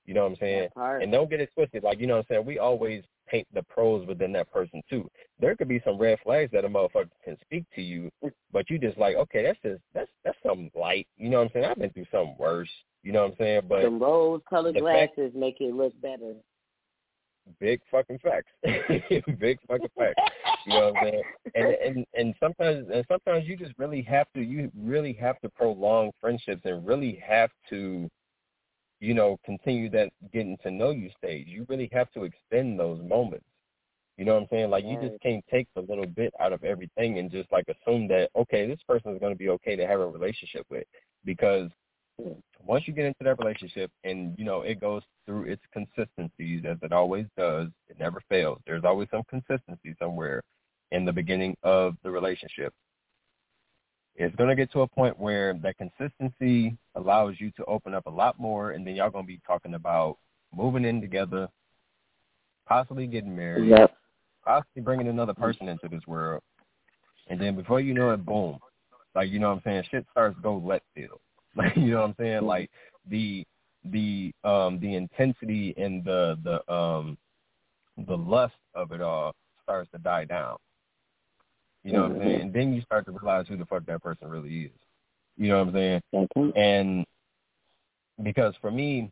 [0.09, 0.69] You know what I'm saying?
[0.75, 1.85] And don't get it twisted.
[1.85, 2.47] Like, you know what I'm saying?
[2.47, 5.07] We always paint the pros within that person too.
[5.39, 8.11] There could be some red flags that a motherfucker can speak to you,
[8.51, 11.07] but you just like, okay, that's just that's that's something light.
[11.19, 11.67] You know what I'm saying?
[11.67, 12.71] I've been through something worse.
[13.03, 13.61] You know what I'm saying?
[13.69, 16.33] But the rose colored glasses fact, make it look better.
[17.61, 18.49] Big fucking facts.
[19.39, 20.23] big fucking facts.
[20.65, 21.23] You know what I'm saying?
[21.55, 25.51] And and and sometimes and sometimes you just really have to you really have to
[25.51, 28.09] prolong friendships and really have to
[29.01, 31.47] you know, continue that getting to know you stage.
[31.47, 33.45] You really have to extend those moments.
[34.17, 34.71] You know what I'm saying?
[34.71, 38.09] Like you just can't take the little bit out of everything and just like assume
[38.09, 40.85] that okay, this person is going to be okay to have a relationship with
[41.25, 41.71] because
[42.67, 46.77] once you get into that relationship and you know it goes through its consistencies as
[46.83, 48.59] it always does, it never fails.
[48.67, 50.43] There's always some consistency somewhere
[50.91, 52.75] in the beginning of the relationship
[54.19, 58.07] it's going to get to a point where that consistency allows you to open up
[58.07, 60.19] a lot more, and then y'all going to be talking about
[60.55, 61.49] moving in together,
[62.67, 63.95] possibly getting married, yep.
[64.45, 66.43] possibly bringing another person into this world,
[67.29, 68.59] and then before you know it, boom,
[69.15, 71.21] like you know what I'm saying, shit starts to go left field.
[71.57, 72.71] Like you know what I'm saying, like
[73.11, 73.45] the
[73.87, 77.19] the um the intensity and the the um
[78.07, 80.57] the lust of it all starts to die down.
[81.85, 82.15] You know mm-hmm.
[82.15, 82.41] what I'm saying?
[82.41, 84.71] And then you start to realize who the fuck that person really is.
[85.37, 86.03] You know what I'm saying?
[86.15, 86.59] Mm-hmm.
[86.59, 87.07] And
[88.23, 89.11] because for me,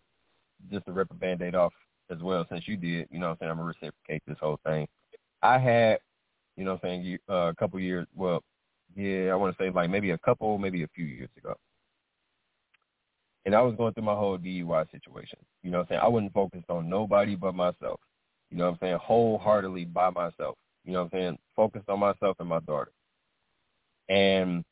[0.71, 1.73] just to rip a band-aid off
[2.11, 4.39] as well, since you did, you know what I'm saying, I'm going to reciprocate this
[4.41, 4.87] whole thing.
[5.43, 5.99] I had,
[6.57, 8.43] you know what I'm saying, uh, a couple years, well,
[8.97, 11.55] yeah, I want to say like maybe a couple, maybe a few years ago.
[13.45, 15.39] And I was going through my whole DUI situation.
[15.63, 16.01] You know what I'm saying?
[16.03, 18.01] I wasn't focused on nobody but myself.
[18.51, 18.99] You know what I'm saying?
[19.01, 20.57] Wholeheartedly by myself.
[20.87, 21.39] You know what I'm saying?
[21.55, 22.93] Focused on myself and my daughter.
[24.09, 24.65] And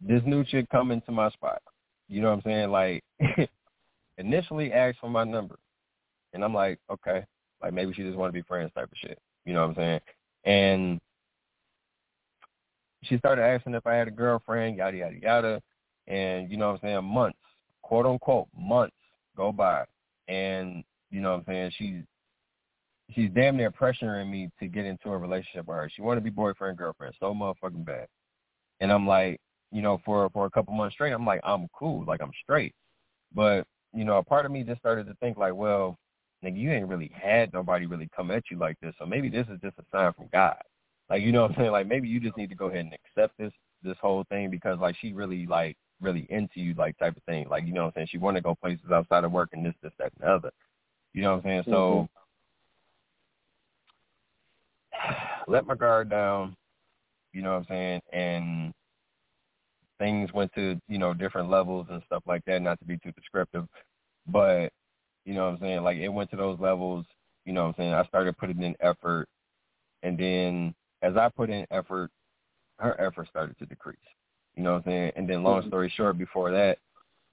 [0.00, 1.60] this new chick come into my spot.
[2.08, 2.70] You know what I'm saying?
[2.70, 3.04] Like
[4.18, 5.58] initially asked for my number.
[6.32, 7.24] And I'm like, okay.
[7.62, 9.18] Like maybe she just want to be friends type of shit.
[9.44, 10.00] You know what I'm saying?
[10.44, 11.00] And
[13.02, 15.62] she started asking if I had a girlfriend, yada yada yada.
[16.06, 17.38] And you know what I'm saying, months,
[17.82, 18.96] quote unquote, months
[19.36, 19.84] go by.
[20.26, 22.02] And you know what I'm saying, she's
[23.14, 25.90] she's damn near pressuring me to get into a relationship with her.
[25.94, 28.06] She wanted to be boyfriend girlfriend so motherfucking bad,
[28.80, 29.40] and I'm like,
[29.72, 32.74] you know, for for a couple months straight, I'm like, I'm cool, like I'm straight.
[33.34, 35.98] But you know, a part of me just started to think like, well,
[36.44, 39.46] nigga, you ain't really had nobody really come at you like this, so maybe this
[39.48, 40.56] is just a sign from God.
[41.10, 41.72] Like, you know what I'm saying?
[41.72, 44.78] Like, maybe you just need to go ahead and accept this this whole thing because
[44.78, 47.48] like she really like really into you like type of thing.
[47.48, 48.08] Like, you know what I'm saying?
[48.10, 50.50] She want to go places outside of work and this, this, that, and the other.
[51.12, 51.62] You know what I'm saying?
[51.62, 51.72] Mm-hmm.
[51.72, 52.08] So
[55.46, 56.54] let my guard down,
[57.32, 58.72] you know what I'm saying, and
[59.98, 63.12] things went to, you know, different levels and stuff like that, not to be too
[63.12, 63.66] descriptive.
[64.26, 64.72] But
[65.24, 65.82] you know what I'm saying?
[65.82, 67.06] Like it went to those levels.
[67.44, 67.94] You know what I'm saying?
[67.94, 69.26] I started putting in effort,
[70.02, 72.10] and then as I put in effort,
[72.78, 73.96] her effort started to decrease.
[74.54, 75.12] You know what I'm saying?
[75.16, 75.68] And then long mm-hmm.
[75.68, 76.78] story short, before that,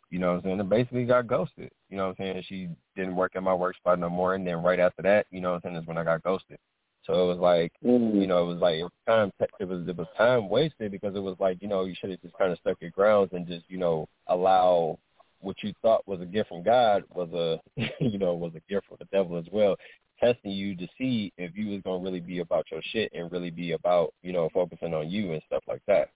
[0.09, 1.71] you know what I'm saying, I basically got ghosted.
[1.89, 2.43] You know what I'm saying?
[2.47, 5.41] She didn't work at my work spot no more and then right after that, you
[5.41, 6.57] know what I'm saying, is when I got ghosted.
[7.05, 8.19] So it was like, mm-hmm.
[8.19, 9.31] you know, it was like it was time.
[9.59, 12.21] It was it was time wasted because it was like, you know, you should have
[12.21, 14.97] just kind of stuck your grounds and just, you know, allow
[15.41, 17.59] what you thought was a gift from God was a,
[18.03, 19.75] you know, was a gift from the devil as well,
[20.19, 23.51] testing you to see if you was gonna really be about your shit and really
[23.51, 26.09] be about, you know, focusing on you and stuff like that.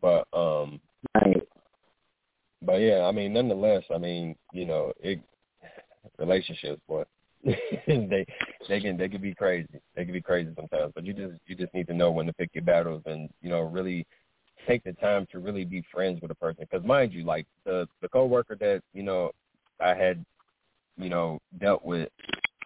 [0.00, 0.80] But um,
[1.14, 1.42] right.
[2.62, 5.20] But yeah, I mean, nonetheless, I mean, you know, it
[6.18, 7.08] relationships, but
[7.86, 8.26] they
[8.68, 9.68] they can they can be crazy.
[9.94, 10.92] They can be crazy sometimes.
[10.94, 13.50] But you just you just need to know when to pick your battles and you
[13.50, 14.06] know really
[14.66, 16.66] take the time to really be friends with a person.
[16.70, 19.30] Because mind you, like the the coworker that you know
[19.80, 20.24] I had
[20.96, 22.08] you know dealt with,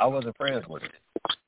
[0.01, 0.83] I wasn't friends with.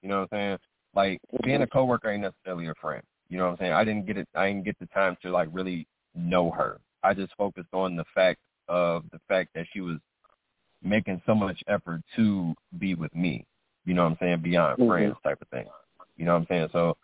[0.02, 0.58] You know what I'm saying?
[0.94, 3.02] Like being a coworker ain't necessarily a friend.
[3.28, 3.72] You know what I'm saying?
[3.72, 4.28] I didn't get it.
[4.34, 6.80] I didn't get the time to like really know her.
[7.04, 9.98] I just focused on the fact of the fact that she was
[10.82, 13.46] making so much effort to be with me.
[13.84, 14.40] You know what I'm saying?
[14.42, 14.88] Beyond mm-hmm.
[14.88, 15.66] friends type of thing.
[16.16, 16.68] You know what I'm saying?
[16.72, 16.96] So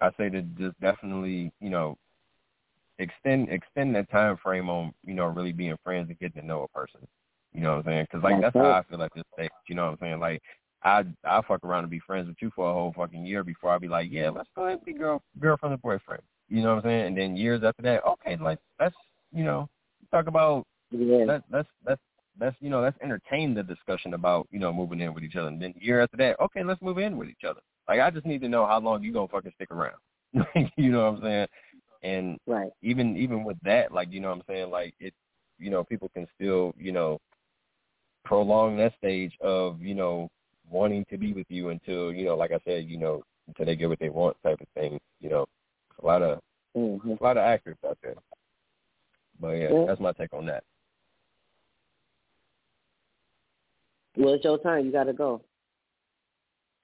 [0.00, 1.96] I say to just definitely, you know,
[2.98, 6.62] extend extend that time frame on, you know, really being friends and getting to know
[6.62, 7.06] a person.
[7.52, 8.06] You know what I'm saying?
[8.10, 9.50] Because like that's, that's how I feel at this stage.
[9.68, 10.20] You know what I'm saying?
[10.20, 10.42] Like
[10.82, 13.70] I I fuck around and be friends with you for a whole fucking year before
[13.70, 16.22] I be like, yeah, let's go ahead and be girl girlfriend and boyfriend.
[16.48, 17.06] You know what I'm saying?
[17.06, 18.94] And then years after that, okay, like let's
[19.32, 19.68] you know
[20.10, 21.24] talk about yeah.
[21.26, 22.00] that, that's that's
[22.38, 25.48] that's you know let's entertain the discussion about you know moving in with each other.
[25.48, 27.60] And then year after that, okay, let's move in with each other.
[27.88, 29.96] Like I just need to know how long you gonna fucking stick around.
[30.76, 31.46] you know what I'm saying?
[32.02, 32.70] And right.
[32.82, 35.14] even even with that, like you know what I'm saying, like it,
[35.58, 37.18] you know, people can still you know
[38.24, 40.28] prolong that stage of you know
[40.70, 43.76] wanting to be with you until you know, like I said, you know, until they
[43.76, 44.98] get what they want, type of thing.
[45.20, 45.46] You know,
[46.02, 46.40] a lot of
[46.76, 47.10] mm-hmm.
[47.10, 48.14] a lot of actors out there.
[49.40, 50.64] But yeah, yeah, that's my take on that.
[54.16, 54.86] Well, it's your time.
[54.86, 55.42] You got to go.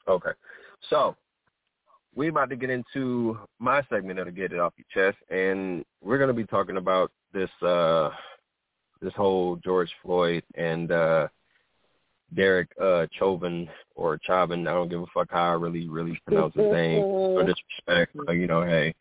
[0.08, 0.30] Okay.
[0.90, 1.16] So
[2.14, 5.84] we're about to get into my segment of the Get It Off Your Chest, and
[6.02, 8.10] we're going to be talking about this uh,
[9.00, 11.28] this whole George Floyd and uh,
[12.34, 14.66] Derek uh, Chauvin or Chauvin.
[14.66, 17.00] I don't give a fuck how I really really pronounce his name.
[17.00, 18.94] No disrespect, but you know, hey,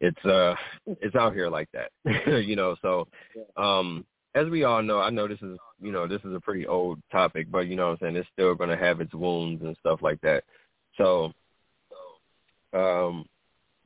[0.00, 0.54] it's uh
[0.86, 1.90] it's out here like that.
[2.44, 3.08] you know, so
[3.56, 6.66] um as we all know, I know this is you know, this is a pretty
[6.66, 9.76] old topic, but you know what I'm saying, it's still gonna have its wounds and
[9.80, 10.44] stuff like that.
[10.96, 11.32] So
[12.72, 13.26] um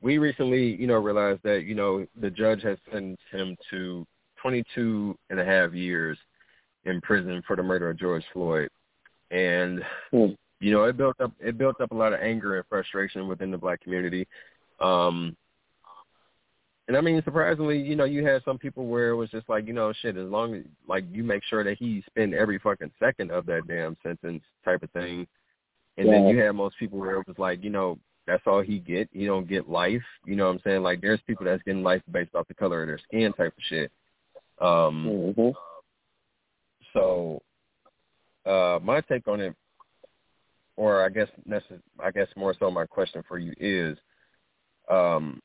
[0.01, 4.05] we recently, you know, realized that, you know, the judge has sentenced him to
[4.41, 6.17] 22 and a half years
[6.85, 8.69] in prison for the murder of George Floyd.
[9.31, 9.81] And
[10.13, 10.35] mm.
[10.61, 13.51] you know, it built up it built up a lot of anger and frustration within
[13.51, 14.27] the black community.
[14.79, 15.35] Um
[16.89, 19.67] and I mean, surprisingly, you know, you had some people where it was just like,
[19.67, 22.89] you know, shit, as long as like you make sure that he spend every fucking
[22.99, 25.27] second of that damn sentence type of thing.
[25.99, 26.13] And yeah.
[26.13, 29.07] then you had most people where it was like, you know, that's all he get.
[29.13, 30.01] He don't get life.
[30.25, 30.81] You know what I'm saying?
[30.81, 33.63] Like there's people that's getting life based off the color of their skin type of
[33.69, 33.91] shit.
[34.59, 35.49] Um mm-hmm.
[36.93, 37.39] so
[38.47, 39.55] uh my take on it
[40.75, 41.27] or I guess
[42.03, 43.95] I guess more so my question for you is
[44.89, 45.39] um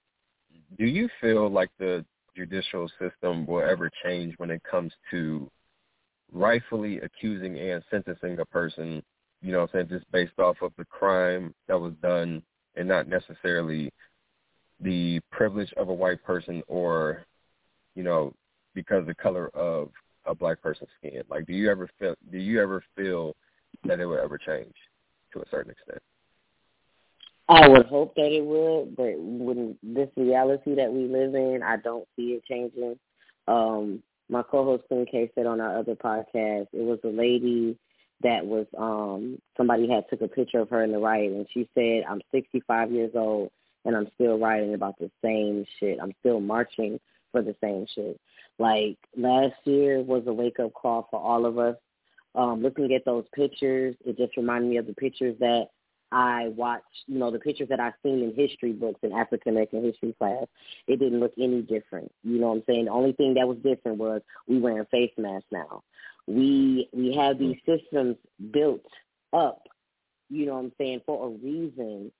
[0.78, 2.04] do you feel like the
[2.36, 5.50] judicial system will ever change when it comes to
[6.32, 9.02] rightfully accusing and sentencing a person,
[9.40, 12.42] you know what I'm saying, just based off of the crime that was done
[12.76, 13.90] and not necessarily
[14.80, 17.24] the privilege of a white person or,
[17.94, 18.32] you know,
[18.74, 19.90] because the color of
[20.26, 21.22] a black person's skin.
[21.28, 23.36] Like do you ever feel do you ever feel
[23.84, 24.74] that it will ever change
[25.32, 26.00] to a certain extent?
[27.48, 31.76] I would hope that it would, but with this reality that we live in, I
[31.76, 32.98] don't see it changing.
[33.46, 37.78] Um, my co-host Queen K said on our other podcast, it was a lady
[38.22, 41.68] that was um somebody had took a picture of her in the riot, and she
[41.74, 43.50] said, "I'm 65 years old
[43.84, 45.98] and I'm still writing about the same shit.
[46.00, 46.98] I'm still marching
[47.32, 48.18] for the same shit."
[48.58, 51.76] Like last year was a wake up call for all of us.
[52.34, 55.68] Um, looking at those pictures, it just reminded me of the pictures that
[56.14, 59.82] I watched, you know, the pictures that I've seen in history books in African American
[59.82, 60.46] history class,
[60.86, 62.10] it didn't look any different.
[62.22, 62.84] You know what I'm saying?
[62.86, 65.82] The only thing that was different was we wearing face masks now.
[66.26, 68.16] We we have these systems
[68.52, 68.84] built
[69.32, 69.62] up,
[70.30, 72.10] you know what I'm saying, for a reason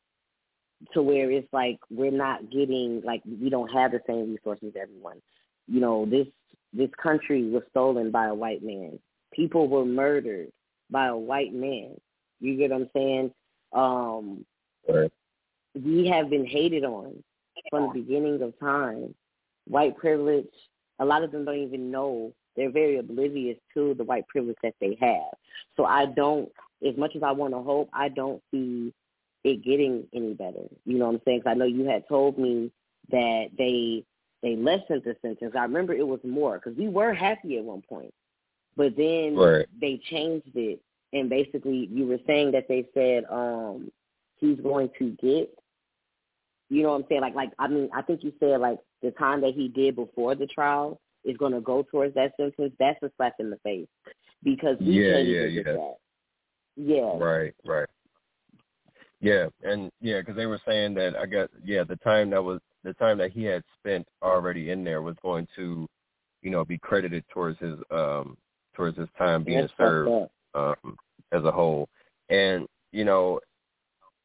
[0.92, 4.82] to where it's like we're not getting like we don't have the same resources as
[4.82, 5.22] everyone.
[5.68, 6.26] You know, this
[6.72, 8.98] this country was stolen by a white man
[9.34, 10.50] People were murdered
[10.90, 11.96] by a white man.
[12.40, 13.32] You get what I'm saying?
[13.74, 14.44] Um,
[14.88, 15.10] right.
[15.74, 17.22] We have been hated on
[17.70, 19.14] from the beginning of time.
[19.66, 20.46] White privilege,
[20.98, 22.32] a lot of them don't even know.
[22.56, 25.32] They're very oblivious to the white privilege that they have.
[25.76, 26.48] So I don't,
[26.86, 28.92] as much as I want to hope, I don't see
[29.42, 30.68] it getting any better.
[30.84, 31.40] You know what I'm saying?
[31.40, 32.70] Because I know you had told me
[33.10, 34.04] that they
[34.42, 35.54] they lessened the sentence.
[35.56, 38.12] I remember it was more because we were happy at one point,
[38.76, 39.66] but then right.
[39.80, 40.80] they changed it
[41.14, 43.90] and basically you were saying that they said um
[44.38, 45.50] he's going to get
[46.68, 47.20] you know what I'm saying?
[47.20, 50.34] Like like I mean I think you said like the time that he did before
[50.34, 53.88] the trial is gonna go towards that sentence, that's a slap in the face.
[54.42, 55.62] Because we yeah, can't yeah, yeah.
[55.64, 55.94] that.
[56.76, 57.18] Yeah.
[57.18, 57.88] Right, right.
[59.20, 62.60] Yeah, and yeah, because they were saying that I guess yeah, the time that was
[62.82, 65.88] the time that he had spent already in there was going to,
[66.42, 68.36] you know, be credited towards his um
[68.74, 70.96] towards his time being That's served um
[71.32, 71.88] as a whole.
[72.28, 73.40] And, you know,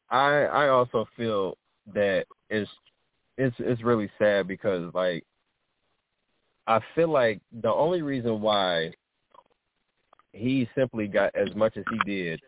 [0.10, 1.58] I I also feel
[1.94, 2.70] that it's
[3.38, 5.24] it's it's really sad because like
[6.68, 8.92] I feel like the only reason why
[10.34, 12.40] he simply got as much as he did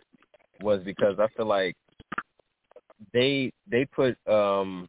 [0.61, 1.75] was because I feel like
[3.13, 4.87] they they put um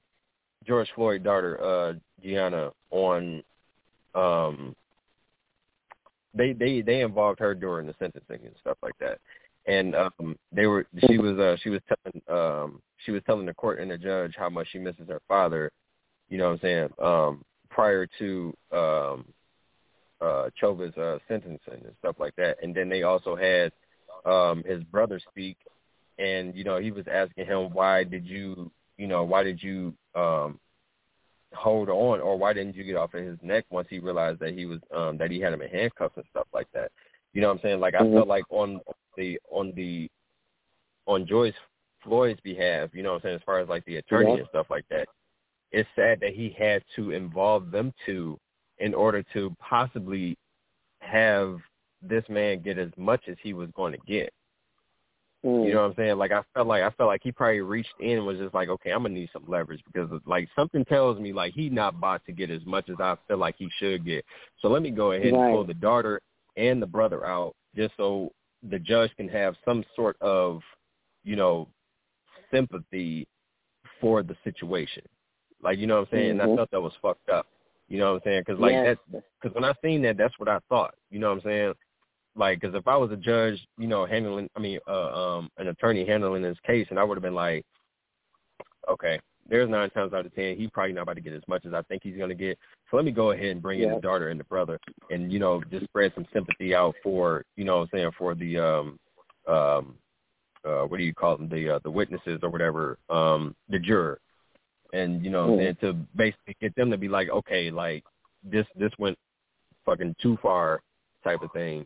[0.67, 3.43] George Floyd daughter uh Gianna on
[4.15, 4.75] um
[6.35, 9.19] they they they involved her during the sentencing and stuff like that.
[9.67, 13.55] And um they were she was uh she was telling um she was telling the
[13.55, 15.71] court and the judge how much she misses her father
[16.29, 19.25] you know what i'm saying um prior to um
[20.23, 22.57] uh Chauvin's uh sentencing and stuff like that.
[22.63, 23.73] And then they also had
[24.25, 25.57] um his brother speak
[26.19, 29.93] and you know he was asking him why did you you know why did you
[30.15, 30.61] um
[31.55, 34.55] hold on or why didn't you get off of his neck once he realized that
[34.55, 36.91] he was um that he had him in handcuffs and stuff like that
[37.35, 38.81] you know what i'm saying like i felt like on
[39.17, 40.09] the on the
[41.07, 41.55] on George
[42.03, 44.39] Floyd's behalf, you know what I'm saying, as far as like the attorney Yeah.
[44.41, 45.09] and stuff like that,
[45.71, 48.39] it's sad that he had to involve them two
[48.79, 50.37] in order to possibly
[51.01, 51.59] have
[52.01, 54.33] this man get as much as he was going to get.
[55.45, 55.67] Mm.
[55.67, 56.19] You know what I'm saying?
[56.19, 58.69] Like I felt like I felt like he probably reached in and was just like,
[58.69, 62.25] okay, I'm gonna need some leverage because like something tells me like he not about
[62.27, 64.25] to get as much as I feel like he should get.
[64.61, 65.47] So let me go ahead Right.
[65.47, 66.21] and pull the daughter
[66.57, 68.31] and the brother out just so
[68.71, 70.61] the judge can have some sort of,
[71.25, 71.67] you know,
[72.53, 73.27] sympathy
[74.01, 75.03] for the situation.
[75.61, 76.31] Like you know what I'm saying?
[76.41, 77.47] And I felt that was fucked up.
[77.89, 78.43] You know what I'm saying?
[78.47, 78.97] Because like yes.
[79.13, 80.95] that, because when I seen that, that's what I thought.
[81.11, 81.75] You know what I'm saying?
[82.35, 85.69] Like, because if I was a judge, you know, handling, I mean, uh, um, an
[85.69, 87.65] attorney handling this case, and I would have been like,
[88.89, 91.67] okay, there's nine times out of ten, he probably not about to get as much
[91.67, 92.59] as I think he's going to get.
[92.91, 94.79] So let me go ahead and bring in the daughter and the brother,
[95.11, 98.35] and you know, just spread some sympathy out for, you know, what I'm saying for
[98.35, 98.99] the, um,
[99.47, 99.95] um,
[100.65, 104.21] uh, what do you call them, the uh, the witnesses or whatever, um, the juror,
[104.93, 105.69] and you know, Mm.
[105.69, 108.05] and to basically get them to be like, okay, like
[108.45, 109.19] this this went
[109.85, 110.81] fucking too far,
[111.25, 111.85] type of thing.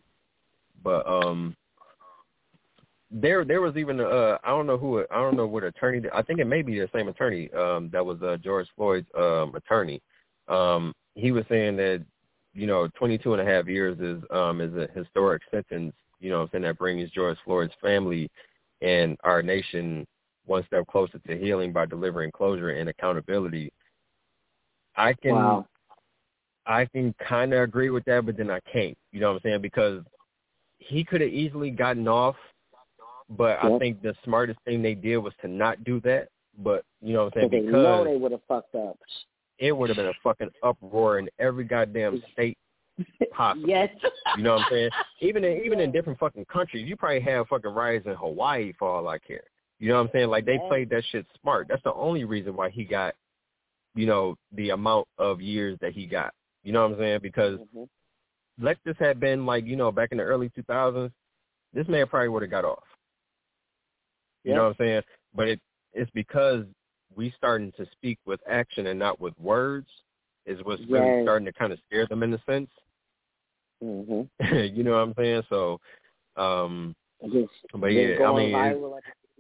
[0.83, 1.57] But um,
[3.11, 6.23] there there was even uh I don't know who I don't know what attorney I
[6.23, 10.01] think it may be the same attorney um that was uh George Floyd's um attorney.
[10.49, 12.05] Um he was saying that
[12.53, 16.39] you know 22 and a half years is um is a historic sentence, you know,
[16.39, 18.29] what I'm saying that brings George Floyd's family
[18.83, 20.07] and our nation
[20.45, 23.73] one step closer to healing by delivering closure and accountability.
[24.97, 25.67] I can Wow.
[26.67, 28.99] I can kind of agree with that, but then I can't.
[29.13, 29.63] You know what I'm saying?
[29.63, 30.03] Because
[30.87, 32.37] he could have easily gotten off,
[33.31, 36.29] but I think the smartest thing they did was to not do that.
[36.59, 37.73] But you know what I'm Because they saying?
[37.83, 38.97] know they would have fucked up.
[39.59, 42.57] it would have been a fucking uproar in every goddamn state
[43.33, 43.69] possible.
[43.69, 43.91] yes.
[44.37, 44.91] You know what I'm saying?
[45.21, 48.89] Even in even in different fucking countries, you probably have fucking riots in Hawaii for
[48.89, 49.45] all I care.
[49.79, 50.29] You know what I'm saying?
[50.29, 51.69] Like they played that shit smart.
[51.69, 53.15] That's the only reason why he got,
[53.95, 56.33] you know, the amount of years that he got.
[56.65, 57.21] You know what I'm saying?
[57.23, 57.89] Because Mhm.
[58.61, 61.11] Let this have been like, you know, back in the early 2000s,
[61.73, 62.85] this man probably would have got off.
[64.45, 65.03] You know what I'm saying?
[65.35, 65.61] But it
[65.93, 66.65] it's because
[67.15, 69.89] we starting to speak with action and not with words
[70.47, 71.23] is what's really Yes.
[71.23, 72.71] starting to kind of scare them in a sense.
[73.83, 74.29] Mhm.
[74.75, 75.43] you know what I'm saying?
[75.49, 75.81] So,
[76.37, 78.53] um, Just, but yeah, I mean,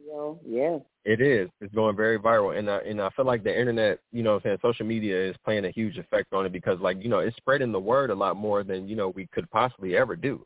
[0.07, 0.85] it, viral like a video.
[1.05, 1.13] Yeah.
[1.13, 1.51] it is.
[1.61, 4.47] It's going very viral, and I, and I feel like the internet, you know, what
[4.47, 7.21] I'm saying social media is playing a huge effect on it because, like, you know,
[7.21, 10.45] it's spreading the word a lot more than you know we could possibly ever do.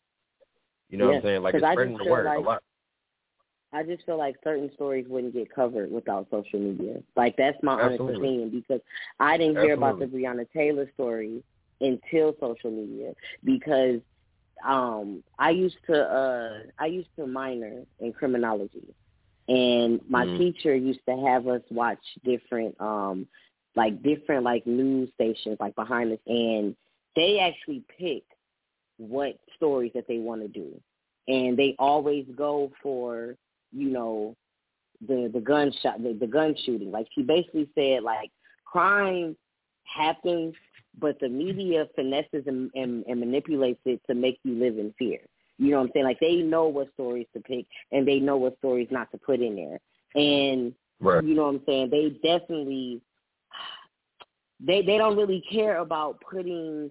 [0.90, 1.42] You know what I'm saying?
[1.42, 2.62] Like it's spreading the word a lot.
[3.72, 7.02] I just feel like certain stories wouldn't get covered without social media.
[7.16, 8.80] Like that's my honest opinion because
[9.20, 10.26] I didn't hear about the Absolutely.
[10.28, 11.44] Breonna Taylor story
[11.80, 14.00] until social media because
[14.68, 18.94] um I used to uh I used to minor in criminology
[19.50, 20.38] and my Mhm.
[20.38, 23.26] teacher used to have us watch different um
[23.76, 26.76] like different like news stations like behind us and
[27.16, 28.22] they actually pick
[28.98, 30.80] what stories that they want to do.
[31.28, 33.36] And they always go for
[33.72, 34.36] you know
[35.00, 36.92] the the gunshot the, the gun shooting.
[36.92, 38.30] Like she basically said like
[38.64, 39.36] crime
[39.84, 40.54] happens
[40.98, 45.20] but the media finesses and, and, and manipulates it to make you live in fear
[45.60, 48.36] you know what i'm saying like they know what stories to pick and they know
[48.36, 49.78] what stories not to put in there
[50.20, 51.24] and Right.
[51.24, 53.00] you know what i'm saying they definitely
[54.60, 56.90] they they don't really care about putting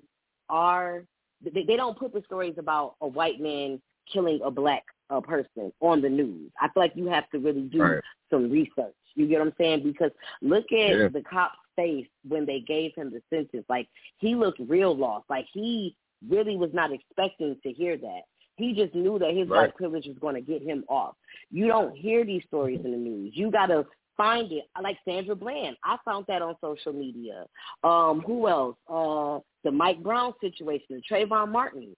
[0.50, 1.04] our
[1.44, 5.72] they, they don't put the stories about a white man killing a black uh, person
[5.82, 6.52] on the news.
[6.60, 8.02] I feel like you have to really do Right.
[8.30, 8.94] some research.
[9.16, 9.84] You get what I'm saying?
[9.84, 10.12] Because
[10.42, 11.08] look at Yeah.
[11.10, 13.66] the cop's face when they gave him the sentence.
[13.70, 15.30] Like he looked real lost.
[15.30, 15.96] Like he
[16.28, 18.22] really was not expecting to hear that.
[18.60, 19.62] He just knew that his Right.
[19.68, 21.16] white privilege was going to get him off.
[21.50, 23.32] You don't hear these stories in the news.
[23.36, 23.88] You got to
[24.18, 24.66] find it.
[24.82, 27.46] Like Sandra Bland, I found that on social media.
[27.84, 28.76] Um, who else?
[28.88, 31.96] Uh, the Mike Brown situation, the Trayvon Martin.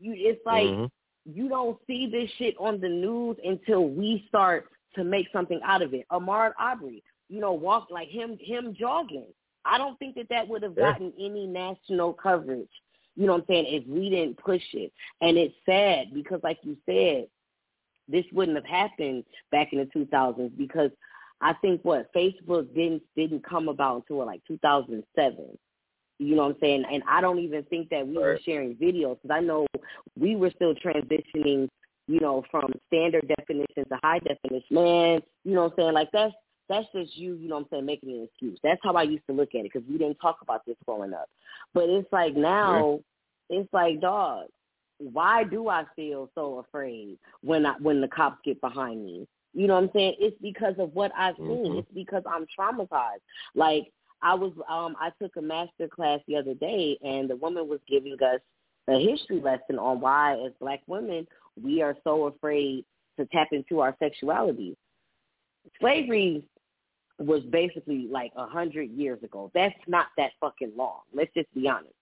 [0.00, 0.90] You, it's like Mhm.
[1.26, 5.82] you don't see this shit on the news until we start to make something out
[5.82, 6.06] of it.
[6.10, 9.26] Ahmaud Arbery, you know, walk like him, him jogging.
[9.64, 10.92] I don't think that that would have Yeah.
[10.92, 12.70] gotten any national coverage.
[13.18, 13.64] You know what I'm saying?
[13.66, 17.26] If we didn't push it, and it's sad because, like you said,
[18.06, 20.92] this wouldn't have happened back in the 2000s because
[21.40, 25.58] I think what Facebook didn't didn't come about until like 2007.
[26.20, 26.84] You know what I'm saying?
[26.92, 29.66] And I don't even think that we were sharing videos because I know
[30.16, 31.68] we were still transitioning,
[32.06, 34.64] you know, from standard definition to high definition.
[34.70, 35.94] Man, you know what I'm saying?
[35.94, 36.34] Like that's
[36.68, 38.58] that's just you, you know what I'm saying, making an excuse.
[38.62, 41.14] That's how I used to look at it because we didn't talk about this growing
[41.14, 41.28] up.
[41.74, 43.00] But it's like now,
[43.50, 44.46] it's like, dog,
[44.98, 49.26] why do I feel so afraid when I when the cops get behind me?
[49.54, 50.14] You know what I'm saying?
[50.18, 51.46] It's because of what I've seen.
[51.66, 51.78] Mhm.
[51.78, 53.22] It's because I'm traumatized.
[53.54, 53.92] Like
[54.22, 57.80] I was um I took a master class the other day and the woman was
[57.88, 58.40] giving us
[58.88, 61.26] a history lesson on why as black women
[61.62, 62.84] we are so afraid
[63.18, 64.76] to tap into our sexuality.
[65.80, 66.42] Slavery
[67.18, 69.50] was basically like a hundred years ago.
[69.54, 71.00] That's not that fucking long.
[71.12, 71.94] Let's just be honest.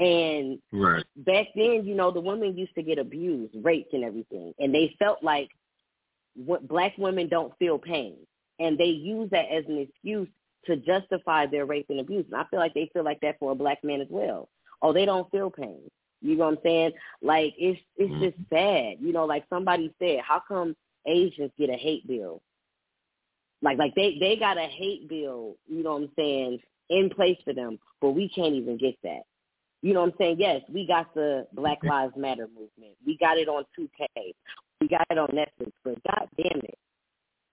[0.00, 1.04] And Right.
[1.16, 4.94] back then, you know, the women used to get abused, raped, and everything, and they
[4.98, 5.50] felt like
[6.34, 8.16] what black women don't feel pain,
[8.58, 10.28] and they use that as an excuse
[10.64, 12.24] to justify their rape and abuse.
[12.26, 14.48] And I feel like they feel like that for a black man as well.
[14.80, 15.90] Oh, they don't feel pain.
[16.22, 16.92] You know what I'm saying?
[17.20, 18.20] Like it's it's Mhm.
[18.20, 19.00] just sad.
[19.00, 22.40] You know, like somebody said, how come Asians get a hate bill?
[23.62, 25.56] Like like they they got a hate bill.
[25.68, 26.58] You know what I'm saying?
[26.90, 29.22] In place for them, but we can't even get that.
[29.82, 30.36] You know what I'm saying?
[30.38, 32.96] Yes, we got the Black Lives Matter movement.
[33.04, 34.32] We got it on 2K.
[34.80, 35.72] We got it on Netflix.
[35.84, 36.78] But God damn it,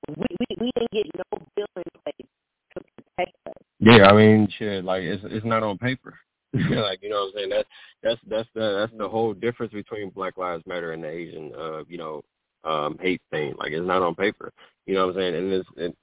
[0.09, 2.29] we we, we didn't get no bill in place
[2.73, 3.63] to protect us.
[3.79, 6.15] Yeah, I mean, shit, like it's it's not on paper.
[6.53, 7.49] like you know what I'm saying?
[7.49, 7.69] That's
[8.03, 11.83] that's that's the that's the whole difference between Black Lives Matter and the Asian, uh,
[11.87, 12.21] you know,
[12.63, 13.53] um, hate thing.
[13.57, 14.51] Like it's not on paper.
[14.85, 15.35] You know what I'm saying?
[15.35, 15.97] And it's it,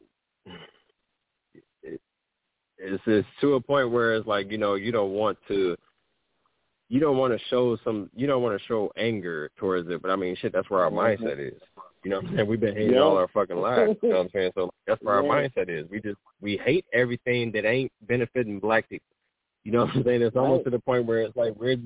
[1.83, 2.01] it
[2.79, 5.77] it's it's to a point where it's like you know you don't want to
[6.89, 10.11] you don't want to show some you don't want to show anger towards it but
[10.11, 11.19] i mean shit that's where our Mhm.
[11.19, 11.61] mindset is
[12.05, 13.01] you know what i'm saying we've been hating Yeah.
[13.01, 15.29] all our fucking lives you know what i'm saying so that's where Yeah.
[15.29, 19.07] our mindset is we just we hate everything that ain't benefiting black people
[19.65, 21.79] you know what i'm saying it's almost to the point where it's like we're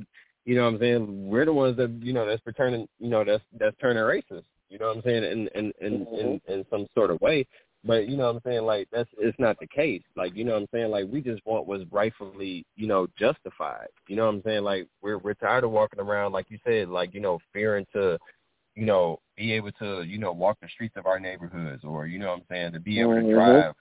[0.45, 3.25] you know what i'm saying we're the ones that you know that's returning you know
[3.25, 6.87] that's that's turning racist you know what i'm saying in in in in, in some
[6.95, 7.47] sort of way
[7.83, 8.65] but you know what I'm saying?
[8.65, 10.03] Like that's it's not the case.
[10.15, 10.91] Like, you know what I'm saying?
[10.91, 13.89] Like we just want what's rightfully, you know, justified.
[14.07, 14.65] You know what I'm saying?
[14.65, 18.19] Like we're we're tired of walking around, like you said, like, you know, fearing to,
[18.75, 22.19] you know, be able to, you know, walk the streets of our neighborhoods or, you
[22.19, 23.33] know what I'm saying, to be able to Mhm.
[23.33, 23.75] drive,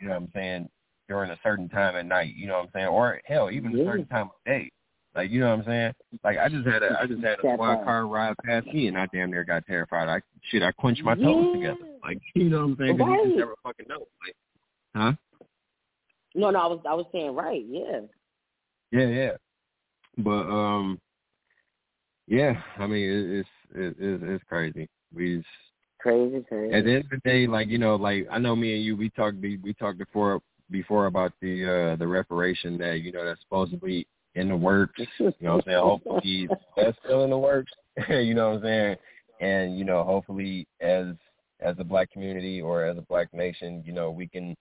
[0.00, 0.70] you know what I'm saying,
[1.08, 2.86] during a certain time at night, you know what I'm saying?
[2.86, 4.70] Or hell, even a certain time of day.
[5.14, 5.92] Like, you know what I'm saying?
[6.24, 8.98] Like I just had a I just had a squad car ride past me and
[8.98, 10.08] I damn near got terrified.
[10.08, 11.52] I shit, I clenched my toes Yeah.
[11.52, 11.86] together.
[12.02, 12.98] Like, you know what I'm saying?
[12.98, 13.24] 'Cause you Right.
[13.24, 14.06] just never fucking know.
[14.24, 14.36] Like,
[14.96, 15.12] huh?
[16.34, 18.00] No, no, I was I was saying right, yeah.
[18.90, 19.30] Yeah, yeah.
[20.18, 21.00] But um,
[22.26, 22.60] yeah.
[22.78, 24.88] I mean, it, it's it, it's it's crazy.
[25.14, 25.48] We just,
[26.00, 26.74] Crazy, crazy.
[26.74, 28.96] at the end of the day, like you know, like I know me and you,
[28.96, 30.40] we talked we we talked before
[30.70, 35.00] before about the uh the reparation that you know that's supposedly in the works.
[35.18, 35.78] You know what I'm saying?
[35.78, 37.72] Hopefully that's still in the works.
[38.08, 38.96] you know what I'm saying?
[39.40, 41.06] And you know, hopefully as
[41.60, 44.56] as a black community or as a black nation, you know, we can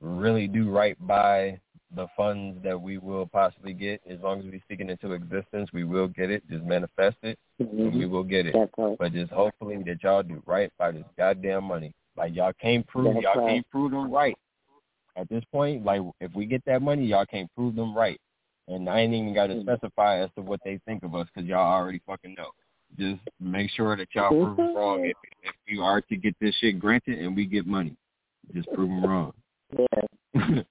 [0.00, 1.58] really do right by
[1.94, 5.70] the funds that we will possibly get, as long as we speak it into existence,
[5.72, 6.42] we will get it.
[6.50, 7.78] Just manifest it, mm-hmm.
[7.78, 8.54] and we will get it.
[8.54, 8.96] Right.
[8.98, 11.92] But just hopefully that y'all do right by this goddamn money.
[12.16, 13.54] Like y'all can't prove That's y'all right.
[13.54, 14.36] can't prove them right.
[15.16, 18.20] At this point, like if we get that money, y'all can't prove them right.
[18.68, 19.62] And I ain't even got to Mhm.
[19.62, 22.50] specify as to what they think of us because y'all already fucking know.
[22.98, 25.04] Just make sure that y'all prove them wrong.
[25.04, 27.96] If, if you are to get this shit granted and we get money,
[28.52, 29.32] just prove them wrong.
[29.78, 30.32] Yeah.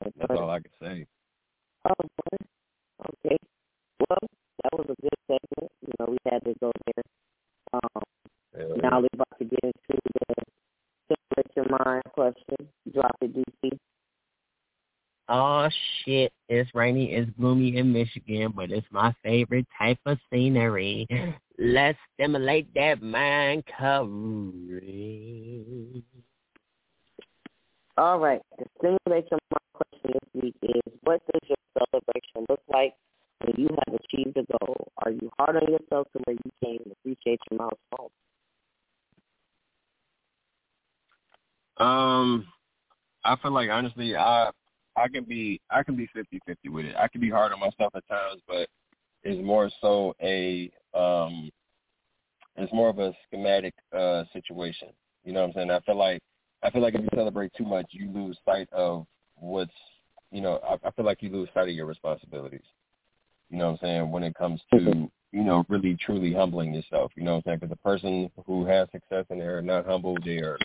[0.00, 1.06] That's all I can say.
[1.86, 2.36] Oh, boy.
[3.24, 3.36] Okay.
[4.08, 4.18] Well,
[4.62, 5.72] that was a good segment.
[5.86, 7.04] You know, we had to go there.
[7.72, 8.02] Um,
[8.56, 10.44] Hell now we're about to get into the
[11.08, 12.68] separate your mind question.
[12.92, 13.78] Drop it, DC.
[15.28, 15.68] Oh
[16.04, 21.08] shit, it's rainy, it's gloomy in Michigan, but it's my favorite type of scenery.
[21.58, 24.84] Let's stimulate that mind covering.
[27.98, 28.40] All right.
[28.58, 32.94] The stimulation your mind question this week is what does your celebration look like
[33.40, 34.92] when you have achieved a goal?
[35.02, 38.10] Are you hard on yourself to where you can't appreciate your milestone?
[41.78, 42.46] Um,
[43.24, 44.50] I feel like honestly, I
[44.96, 46.96] I can be I can be fifty fifty with it.
[46.96, 48.68] I can be hard on myself at times, but
[49.22, 51.50] it's more so a um,
[52.56, 54.88] it's more of a schematic uh situation.
[55.24, 55.70] You know what I'm saying?
[55.70, 56.20] I feel like
[56.62, 59.70] I feel like if you celebrate too much, you lose sight of what's
[60.30, 60.60] you know.
[60.68, 62.64] I, I feel like you lose sight of your responsibilities.
[63.50, 64.10] You know what I'm saying?
[64.10, 67.12] When it comes to you know really truly humbling yourself.
[67.16, 67.58] You know what I'm saying?
[67.58, 70.58] Because the person who has success and they're not humble, they are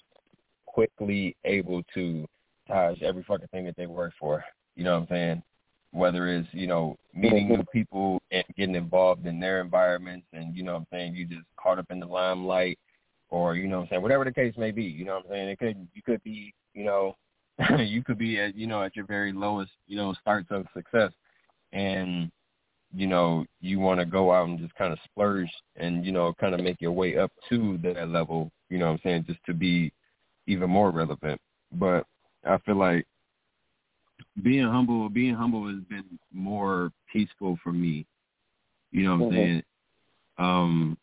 [0.65, 2.25] quickly able to
[2.71, 4.43] dodge every fucking thing that they work for.
[4.75, 5.43] You know what I'm saying?
[5.91, 10.63] Whether it's, you know, meeting new people and getting involved in their environments and, you
[10.63, 12.79] know what I'm saying, you just caught up in the limelight
[13.29, 15.31] or, you know what I'm saying, whatever the case may be, you know what I'm
[15.31, 15.49] saying?
[15.49, 17.17] It could you could be, you know,
[17.77, 21.11] you could be at, you know, at your very lowest, you know, starts of success
[21.73, 22.31] and
[22.93, 26.33] you know, you want to go out and just kind of splurge and, you know,
[26.33, 29.39] kind of make your way up to that level, you know what I'm saying, just
[29.45, 29.93] to be
[30.47, 31.39] even more relevant.
[31.71, 32.05] But
[32.45, 33.05] I feel like
[34.41, 38.05] being humble, being humble has been more peaceful for me.
[38.91, 39.31] You know what I'm Mhm.
[39.31, 39.63] saying?
[40.37, 40.97] Um,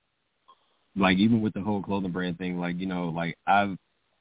[0.97, 3.77] like even with the whole clothing brand thing, like you know, like I've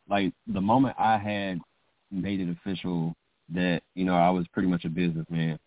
[0.10, 1.60] like the moment I had
[2.12, 3.16] made it official
[3.54, 5.58] that you know I was pretty much a businessman.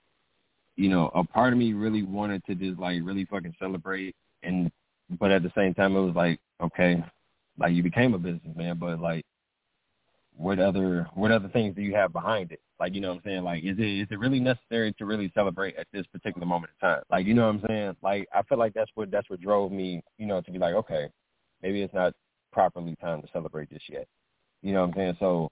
[0.76, 4.70] You know, a part of me really wanted to just like really fucking celebrate, and
[5.18, 7.03] but at the same time it was like okay,
[7.59, 9.24] like you became a businessman, but like
[10.37, 12.61] what other what other things do you have behind it?
[12.78, 13.45] Like you know what I'm saying?
[13.45, 16.89] Like is it is it really necessary to really celebrate at this particular moment in
[16.89, 17.03] time?
[17.11, 17.97] Like you know what I'm saying?
[18.03, 20.74] Like I feel like that's what that's what drove me, you know, to be like,
[20.74, 21.09] okay,
[21.62, 22.14] maybe it's not
[22.53, 24.07] properly time to celebrate this yet.
[24.62, 25.16] You know what I'm saying?
[25.20, 25.51] So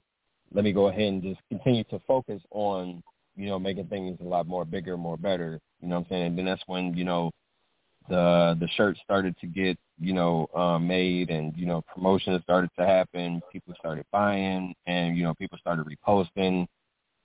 [0.53, 3.03] let me go ahead and just continue to focus on,
[3.37, 5.61] you know, making things a lot more bigger, more better.
[5.81, 6.27] You know what I'm saying?
[6.27, 7.31] And then that's when, you know,
[8.09, 12.71] the the shirt started to get you know um, made and you know promotions started
[12.79, 16.67] to happen people started buying and you know people started reposting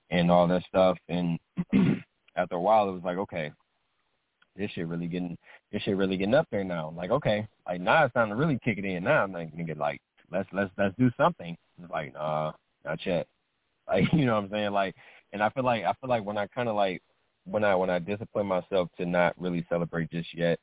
[0.09, 0.97] and all that stuff.
[1.09, 1.39] And
[2.35, 3.51] after a while it was like okay
[4.55, 5.37] this shit really getting
[5.71, 6.93] this shit really getting up there now.
[6.95, 9.03] Like okay like now it's time to really kick it in.
[9.03, 10.01] Now i'm like nigga like
[10.31, 11.57] let's let's let's do something.
[11.81, 12.53] It's like nah
[12.85, 13.27] not yet.
[13.85, 14.71] Like you know what i'm saying?
[14.71, 14.95] Like
[15.33, 17.01] and i feel like i feel like when i kind of like
[17.45, 20.59] when i when i discipline myself to not really celebrate just yet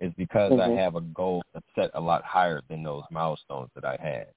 [0.00, 0.60] is because Mhm.
[0.60, 4.28] I have a goal that's set a lot higher than those milestones that I had.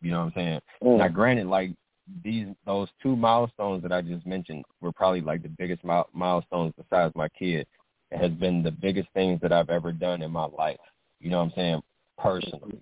[0.00, 0.60] You know what I'm saying?
[0.82, 0.98] Mm.
[0.98, 1.74] Now, granted, like
[2.22, 6.74] these those two milestones that I just mentioned were probably like the biggest mile, milestones
[6.76, 7.66] besides my kid.
[8.10, 10.80] It has been the biggest things that I've ever done in my life.
[11.20, 11.82] You know what I'm saying?
[12.18, 12.80] Personally,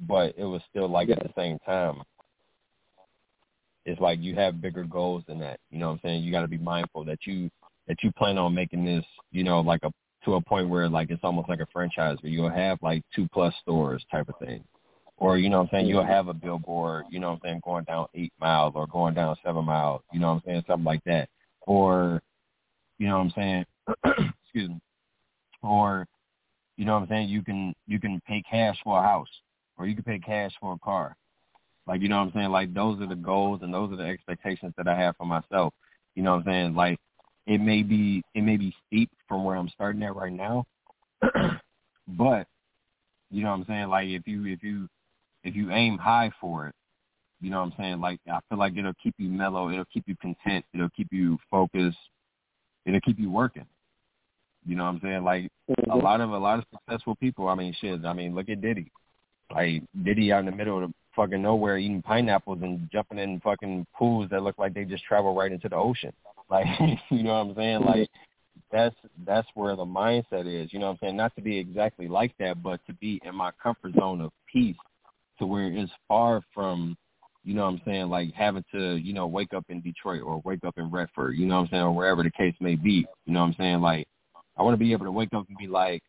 [0.00, 2.02] but it was still like at the same time.
[3.84, 5.60] It's like you have bigger goals than that.
[5.70, 6.22] You know what I'm saying?
[6.22, 7.50] You got to be mindful that you
[7.86, 9.92] that you plan on making this, you know, like a
[10.24, 13.28] to a point where like it's almost like a franchise where you'll have like two
[13.32, 14.64] plus stores type of thing.
[15.16, 17.60] Or, you know what I'm saying, you'll have a billboard, you know what I'm saying,
[17.64, 20.84] going down eight miles or going down seven miles, you know what I'm saying, something
[20.84, 21.28] like that.
[21.60, 22.20] Or,
[22.98, 23.64] you know what I'm saying,
[24.42, 24.80] excuse me.
[25.62, 26.06] Or,
[26.76, 29.28] you know what I'm saying, you can you can pay cash for a house
[29.78, 31.16] or you can pay cash for a car.
[31.86, 32.50] Like, you know what I'm saying?
[32.50, 35.72] Like those are the goals and those are the expectations that I have for myself.
[36.16, 36.74] You know what I'm saying?
[36.74, 36.98] Like
[37.46, 40.64] it may be it may be steep from where I'm starting at right now,
[42.08, 42.46] but
[43.30, 43.88] you know what I'm saying.
[43.88, 44.88] Like if you if you
[45.42, 46.74] if you aim high for it,
[47.40, 48.00] you know what I'm saying.
[48.00, 51.38] Like I feel like it'll keep you mellow, it'll keep you content, it'll keep you
[51.50, 51.98] focused,
[52.86, 53.66] it'll keep you working.
[54.66, 55.24] You know what I'm saying?
[55.24, 56.02] Like a Mhm.
[56.02, 57.48] lot of a lot of successful people.
[57.48, 58.04] I mean, shit.
[58.04, 58.90] I mean, look at Diddy.
[59.50, 63.40] Like Diddy out in the middle of the fucking nowhere eating pineapples and jumping in
[63.40, 66.12] fucking pools that look like they just travel right into the ocean.
[66.50, 66.66] Like
[67.08, 67.80] you know what I'm saying?
[67.80, 68.00] Mm-hmm.
[68.00, 68.10] Like
[68.70, 68.94] that's
[69.26, 70.72] that's where the mindset is.
[70.74, 71.16] You know what I'm saying?
[71.16, 74.76] Not to be exactly like that, but to be in my comfort zone of peace,
[75.38, 76.96] to where it's far from,
[77.44, 80.42] you know what I'm saying, like having to, you know, wake up in Detroit or
[80.44, 83.06] wake up in Redford, you know what I'm saying, or wherever the case may be.
[83.24, 83.80] You know what I'm saying?
[83.80, 84.06] Like
[84.58, 86.02] I want to be able to wake up and be like,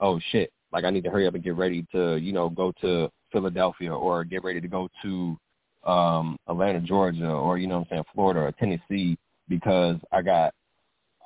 [0.00, 2.72] oh shit, like I need to hurry up and get ready to, you know, go
[2.80, 5.36] to Philadelphia or get ready to go to
[5.84, 9.16] um Atlanta, Georgia or, you know what I'm saying, Florida or Tennessee
[9.48, 10.52] because I got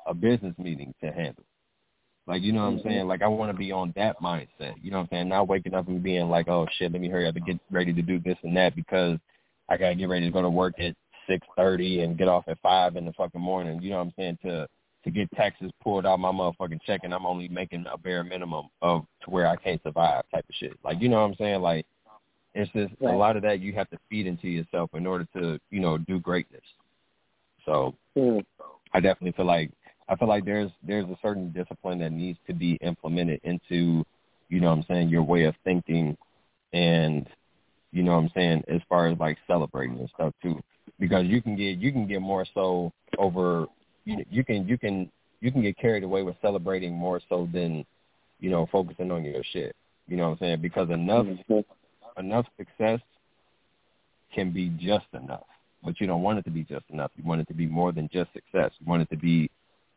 [0.07, 1.45] a business meeting to handle.
[2.27, 3.09] Like, you know what I'm saying?
[3.09, 4.75] Like I want to be on that mindset.
[4.81, 5.29] You know what I'm saying?
[5.29, 7.93] Not waking up and being like, oh shit, let me hurry up and get ready
[7.93, 9.19] to do this and that because
[9.69, 10.95] I gotta get ready to go to work at
[11.29, 13.83] six thirty and get off at five in the fucking morning.
[13.83, 14.39] You know what I'm saying?
[14.45, 14.69] To
[15.05, 18.69] to get taxes pulled out my motherfucking check and I'm only making a bare minimum
[18.81, 20.79] of to where I can't survive type of shit.
[20.85, 21.61] Like you know what I'm saying?
[21.61, 21.87] Like
[22.55, 23.15] it's just right.
[23.15, 25.99] a lot of that you have to feed into yourself in order to, you know,
[25.99, 26.63] do greatness.
[27.65, 28.45] So mm.
[28.93, 29.71] I definitely feel like
[30.09, 34.05] I feel like there's there's a certain discipline that needs to be implemented into,
[34.49, 36.17] you know what I'm saying, your way of thinking
[36.73, 37.27] and
[37.93, 40.61] you know what I'm saying, as far as like celebrating and stuff too.
[40.99, 43.67] Because you can get you can get more so over
[44.05, 47.85] you can you can you can get carried away with celebrating more so than
[48.41, 49.75] you know focusing on your shit.
[50.09, 50.63] You know what I'm saying?
[50.63, 51.27] Because enough
[52.17, 53.01] enough success
[54.35, 55.45] can be just enough,
[55.85, 57.11] but you don't want it to be just enough.
[57.17, 58.71] You want it to be more than just success.
[58.79, 59.51] You want it to be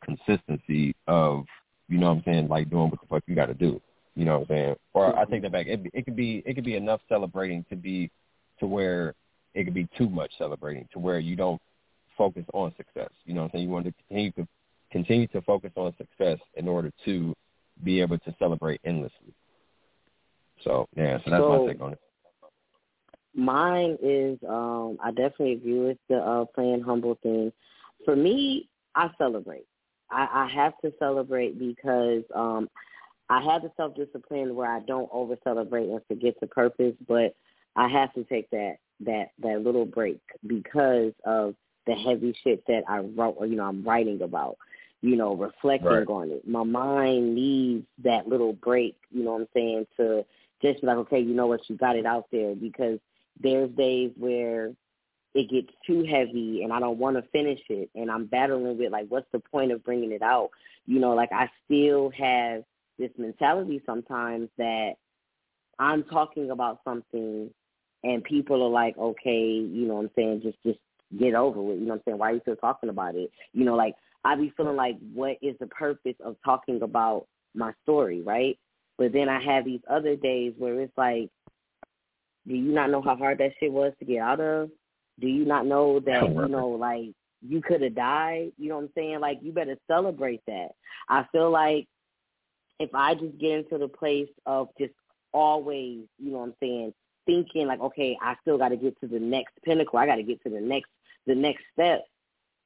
[0.03, 1.45] consistency of
[1.87, 3.81] you know what I'm saying, like doing what the fuck you got to do.
[4.15, 4.75] You know what I'm saying?
[4.93, 5.67] Or I take that back.
[5.67, 8.09] It it could be it could be enough celebrating to be
[8.59, 9.13] to where
[9.53, 11.61] it could be too much celebrating to where you don't
[12.17, 13.09] focus on success.
[13.25, 13.65] You know what I'm saying?
[13.65, 14.47] You want to continue to
[14.91, 17.33] continue to focus on success in order to
[17.83, 19.33] be able to celebrate endlessly.
[20.63, 21.99] So yeah, so that's so, my take on it.
[23.33, 27.51] Mine is um I definitely agree with the uh playing humble thing.
[28.05, 29.65] For me, I celebrate.
[30.09, 32.69] I, I have to celebrate because um
[33.29, 37.35] I have the self discipline where I don't over celebrate and forget the purpose, but
[37.75, 41.55] I have to take that that that little break because of
[41.85, 44.57] the heavy shit that I wrote or you know I'm writing about.
[45.01, 46.07] You know, reflecting right.
[46.07, 46.47] on it.
[46.47, 48.95] My mind needs that little break.
[49.11, 50.25] You know what I'm saying to
[50.63, 52.97] just be like, okay, you know what, you got it out there because
[53.39, 54.71] there's days where
[55.33, 58.91] it gets too heavy and I don't want to finish it and I'm battling with
[58.91, 60.49] like what's the point of bringing it out?
[60.87, 62.63] You know, like I still have
[62.97, 64.93] this mentality sometimes that
[65.77, 67.49] I'm talking about something
[68.03, 70.79] and people are like, okay, you know what I'm saying, just just
[71.17, 71.79] get over it.
[71.79, 72.17] You know what I'm saying?
[72.17, 73.31] Why are you still talking about it?
[73.53, 77.73] You know, like I be feeling like what is the purpose of talking about my
[77.83, 78.57] story, right?
[78.97, 81.29] But then I have these other days where it's like,
[82.47, 84.69] do you not know how hard that shit was to get out of?
[85.19, 88.51] Do you not know that, you know, like you could have died?
[88.57, 89.19] You know what I'm saying?
[89.19, 90.69] Like you better celebrate that.
[91.09, 91.87] I feel like
[92.79, 94.93] if I just get into the place of just
[95.33, 96.93] always, you know what I'm saying,
[97.25, 99.99] thinking like, okay, I still got to get to the next pinnacle.
[99.99, 100.89] I got to get to the next
[101.25, 102.05] the next step.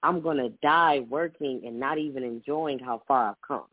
[0.01, 3.65] I'm gonna die working and not even enjoying how far I've come.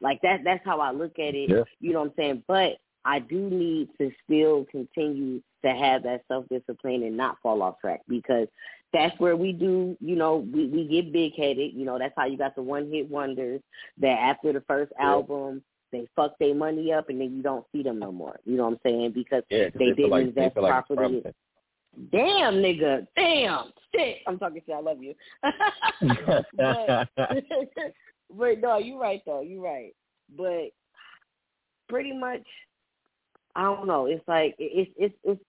[0.00, 0.40] Like that.
[0.44, 1.50] That's how I look at it.
[1.50, 1.62] Yeah.
[1.80, 2.42] You know what I'm saying?
[2.46, 7.62] But I do need to still continue to have that self discipline and not fall
[7.62, 8.48] off track because
[8.92, 11.74] that's where we do, you know, we, we get big headed.
[11.74, 13.60] You know, that's how you got the one hit wonders
[13.98, 15.06] that after the first yeah.
[15.06, 18.38] album they fuck their money up and then you don't see them no more.
[18.44, 19.12] You know what I'm saying?
[19.12, 21.22] Because yeah, they, they didn't like, invest properly.
[21.24, 21.34] Like
[22.12, 23.06] Damn, nigga.
[23.16, 23.72] Damn.
[23.94, 24.18] Shit.
[24.26, 24.74] I'm talking shit.
[24.74, 25.14] I love you.
[26.56, 27.08] but,
[28.36, 29.40] but no, you're right though.
[29.40, 29.94] You're right.
[30.36, 30.70] But
[31.88, 32.44] pretty much,
[33.56, 34.06] I don't know.
[34.06, 35.40] It's like it's it's it's.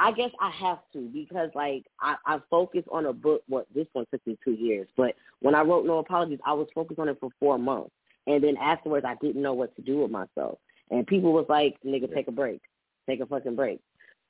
[0.00, 3.42] I guess I have to because like I I focus on a book.
[3.48, 6.68] What this one took me two years, but when I wrote No Apologies, I was
[6.74, 7.90] focused on it for four months.
[8.26, 10.58] And then afterwards, I didn't know what to do with myself.
[10.90, 12.62] And people was like, nigga, take a break.
[13.08, 13.80] Take a fucking break.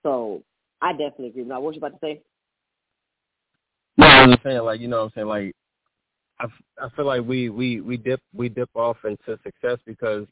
[0.02, 0.42] So
[0.84, 1.44] I definitely agree.
[1.44, 2.20] Now, what was you about to say?
[3.96, 5.26] No, I was saying, like, you know what I'm saying?
[5.28, 5.56] Like,
[6.38, 6.46] I,
[6.84, 10.26] I feel like we, we, we dip we dip off into success because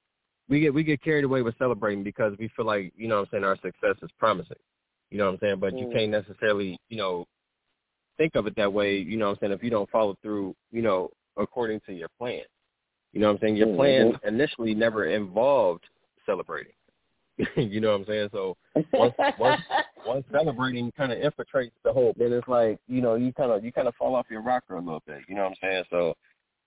[0.51, 3.23] we get we get carried away with celebrating because we feel like, you know what
[3.23, 4.59] I'm saying, our success is promising.
[5.11, 5.59] You know what I'm saying?
[5.59, 5.81] But mm.
[5.81, 7.25] you can't necessarily, you know,
[8.19, 10.55] think of it that way, you know what I'm saying, if you don't follow through,
[10.71, 12.43] you know, according to your plan.
[13.15, 13.57] You know what I'm saying?
[13.57, 14.29] Your plan mm-hmm.
[14.29, 15.85] initially never involved
[16.27, 16.73] celebrating.
[17.57, 18.29] you know what I'm saying?
[18.33, 18.57] So
[18.93, 19.63] once once
[20.07, 23.65] once celebrating kind of infiltrates the whole, then it's like you know you kind of
[23.65, 25.21] you kind of fall off your rocker a little bit.
[25.29, 25.85] You know what I'm saying?
[25.91, 26.15] So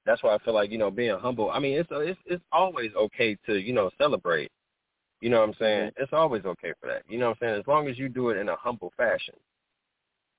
[0.05, 1.51] that's why I feel like you know being humble.
[1.51, 4.51] I mean, it's it's it's always okay to you know celebrate,
[5.22, 5.91] You know what I'm saying?
[5.97, 7.03] It's always okay for that.
[7.07, 7.59] You know what I'm saying?
[7.59, 9.36] As long as you do it in a humble fashion.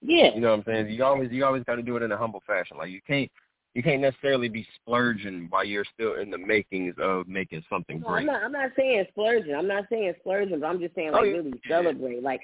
[0.02, 0.34] Yeah.
[0.34, 0.88] You know what I'm saying?
[0.88, 2.76] You always you always got to do it in a humble fashion.
[2.76, 3.30] Like you can't
[3.76, 8.08] you can't necessarily be splurging while you're still in the makings of making something No,
[8.08, 8.20] great.
[8.20, 8.42] I'm not.
[8.44, 9.54] I'm not saying splurging.
[9.54, 11.36] I'm not saying splurging, but I'm just saying oh, like Oh, yeah.
[11.36, 12.22] really celebrate.
[12.22, 12.40] Like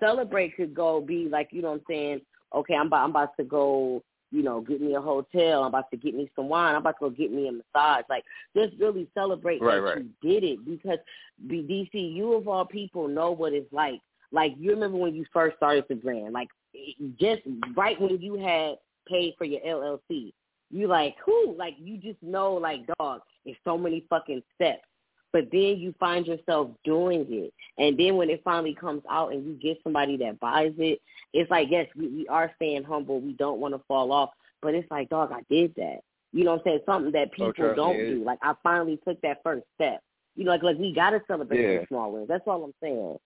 [0.00, 2.20] celebrate could go be like you know what I'm saying.
[2.54, 4.02] Okay, I'm about I'm about to go.
[4.32, 5.62] You know, get me a hotel.
[5.62, 6.74] I'm about to get me some wine.
[6.74, 8.04] I'm about to go get me a massage.
[8.10, 8.24] Like
[8.54, 10.04] just really celebrate Right, that right.
[10.04, 10.98] you did it because
[11.46, 14.00] be DC, you of all people know what it's like.
[14.30, 16.48] Like you remember when you first started the brand, like
[17.18, 17.40] just
[17.76, 18.74] right when you had
[19.08, 20.32] paid for your LLC,
[20.70, 21.54] you like who?
[21.56, 24.82] Like you just know like dog, it's so many fucking steps.
[25.32, 27.52] But then you find yourself doing it.
[27.78, 31.00] And then when it finally comes out and you get somebody that buys it,
[31.34, 33.20] it's like, yes, we, we are staying humble.
[33.20, 34.30] We don't want to fall off.
[34.62, 35.98] But it's like, dog, I did that.
[36.32, 36.80] You know what I'm saying?
[36.86, 38.22] Something that people don't do.
[38.24, 40.00] Like I finally took that first step.
[40.36, 41.80] You know, like like we gotta celebrate Yeah.
[41.80, 42.28] the small wins.
[42.28, 43.18] That's all I'm saying.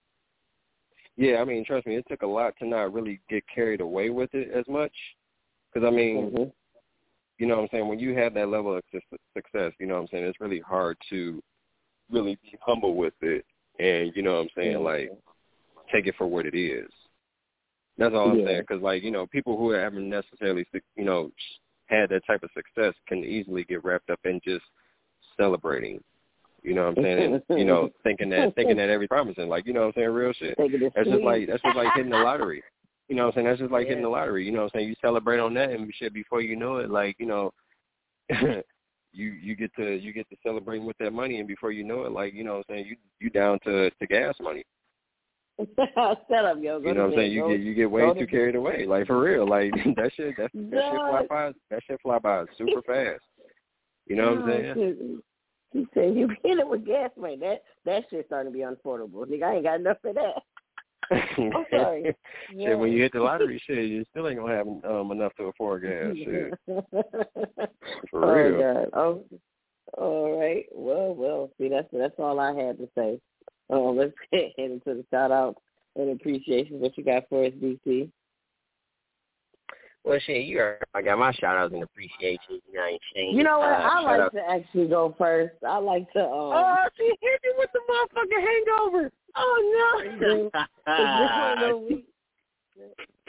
[1.16, 4.10] Yeah, I mean, trust me, it took a lot to not really get carried away
[4.10, 4.92] with it as much.
[5.72, 6.52] Because I mean, Mhm.
[7.40, 8.82] You know what I'm saying, when you have that level of
[9.34, 11.42] success, you know what I'm saying, it's really hard to
[12.10, 13.46] really be humble with it
[13.78, 14.84] and, you know what I'm saying, Mhm.
[14.84, 15.10] like,
[15.90, 16.90] take it for what it is.
[17.96, 18.60] That's all I'm saying.
[18.60, 20.66] Because, like, you know, people who haven't necessarily,
[20.96, 21.32] you know,
[21.86, 24.64] had that type of success can easily get wrapped up in just
[25.38, 26.04] celebrating.
[26.62, 27.34] You know what I'm saying?
[27.48, 30.10] And, you know, thinking that thinking that every promising, like, you know what I'm saying,
[30.10, 30.58] real shit.
[30.94, 32.62] That's just like that's just like hitting the lottery.
[33.10, 33.46] You know what I'm saying?
[33.48, 34.46] That's just like hitting the lottery.
[34.46, 34.88] You know what I'm saying?
[34.88, 37.52] You celebrate on that and shit before you know it, like, you know
[38.30, 38.62] you
[39.12, 42.12] you get to you get to celebrating with that money and before you know it,
[42.12, 44.62] like, you know what I'm saying, you you down to to gas money.
[45.58, 46.78] Shut up, yo.
[46.78, 47.32] Go You know what I'm saying?
[47.32, 48.86] You Go- get you get way too to- carried away.
[48.86, 49.44] Like for real.
[49.44, 53.24] Like that shit that, that shit fly by that shit fly by super fast.
[54.06, 55.20] You know what I'm saying?
[55.72, 57.38] He said you hit it with gas money.
[57.38, 59.26] That that shit starting to be unaffordable.
[59.26, 60.42] Nigga, I ain't got enough of that.
[61.38, 62.14] I'm sorry.
[62.56, 65.44] shit, when you hit the lottery shit, you still ain't gonna have um enough to
[65.44, 66.14] afford gas.
[66.16, 66.54] Shit.
[68.10, 68.60] For oh real.
[68.60, 68.90] God.
[68.92, 69.24] Oh,
[69.98, 70.66] all right.
[70.72, 71.50] Well, well.
[71.58, 73.20] See, that's that's all I had to say.
[73.70, 75.56] Um, let's get into the shout out
[75.96, 76.80] and appreciation.
[76.80, 78.10] What you got for us, DC?
[80.02, 82.60] Well, shit, you are, I got my shout outs and appreciation.
[82.66, 83.36] You know, I ain't saying.
[83.36, 83.68] You know what?
[83.68, 85.54] Uh, I like out- to actually go first.
[85.66, 86.20] I like to.
[86.20, 89.10] Um, Oh, she hit me with the motherfucking hangover.
[89.36, 90.50] Oh no.
[90.50, 92.06] Just one of weeks.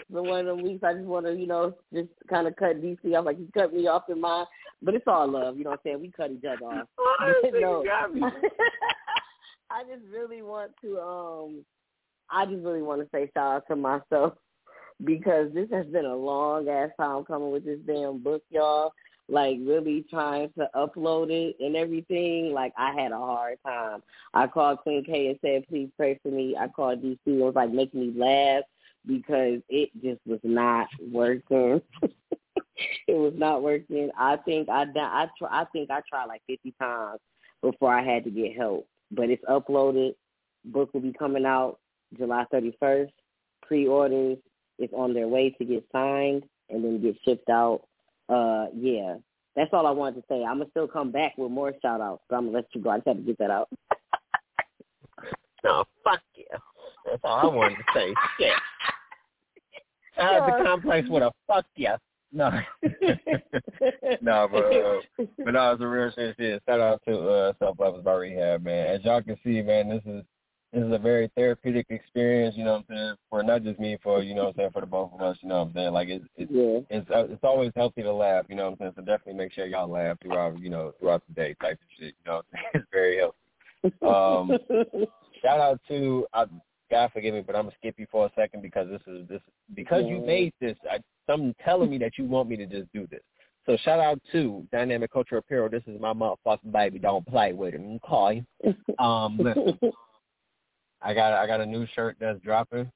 [0.09, 2.81] The one of them weeks I just want to, you know, just kind of cut
[2.81, 3.25] DC off.
[3.25, 4.45] Like you cut me off in mine,
[4.81, 5.57] but it's all love.
[5.57, 6.01] You know what I'm saying?
[6.01, 6.87] We cut each other off.
[6.99, 7.81] Oh, No.
[7.81, 8.21] nigga got me.
[9.71, 10.99] I just really want to.
[10.99, 11.65] um
[12.29, 14.33] I just really want to say shout out to myself
[15.03, 18.93] because this has been a long ass time coming with this damn book, y'all.
[19.29, 22.53] Like really trying to upload it and everything.
[22.53, 24.03] Like I had a hard time.
[24.33, 27.17] I called Queen K and said, "Please pray for me." I called DC.
[27.25, 28.63] It was like making me laugh
[29.05, 31.81] because it just was not working.
[33.07, 34.09] it was not working.
[34.17, 37.19] I think I I try, I think I tried like fifty times
[37.61, 38.87] before I had to get help.
[39.11, 40.15] But it's uploaded.
[40.65, 41.79] Book will be coming out
[42.17, 43.13] July thirty first.
[43.63, 44.37] Pre orders
[44.79, 47.83] is on their way to get signed and then get shipped out.
[48.31, 49.15] Uh yeah.
[49.55, 50.43] That's all I wanted to say.
[50.43, 52.89] I'm gonna still come back with more shout outs, but I'm gonna let you go.
[52.89, 53.69] I just had to get that out.
[55.63, 56.45] No, fuck you.
[57.05, 58.13] That's all I wanted to say.
[58.39, 58.53] Shit.
[60.17, 61.89] I had the complex with a fuck you.
[62.33, 62.49] No.
[64.21, 66.35] no, but uh, but no, it's a real shit.
[66.37, 66.63] shit.
[66.65, 68.87] Shout out to uh, Self Love is My Rehab, man.
[68.87, 70.23] As y'all can see, man, this is
[70.73, 72.55] this is a very therapeutic experience.
[72.57, 73.15] You know what I'm saying?
[73.29, 75.37] For not just me, for you know what I'm saying, for the both of us.
[75.41, 75.93] You know what I'm saying?
[75.93, 76.79] Like it's it's yeah.
[76.89, 78.45] it's uh, it's always healthy to laugh.
[78.49, 78.93] You know what I'm saying?
[78.95, 82.15] So definitely make sure y'all laugh throughout you know throughout the day type of shit.
[82.23, 82.65] You know, what I'm saying?
[82.75, 83.37] it's very healthy.
[84.01, 85.05] Um,
[85.41, 86.45] shout out to uh,
[86.89, 89.41] God forgive me, but I'm gonna skip you for a second because this is this
[89.73, 90.77] because you made this.
[90.89, 90.99] I,
[91.29, 93.21] something telling me that you want me to just do this.
[93.65, 95.69] So shout out to Dynamic Culture Apparel.
[95.69, 96.97] This is my motherfucking baby.
[96.99, 98.01] Don't play with it.
[98.05, 98.43] Okay.
[98.99, 99.77] Um, listen,
[101.01, 102.91] I got I got a new shirt that's dropping.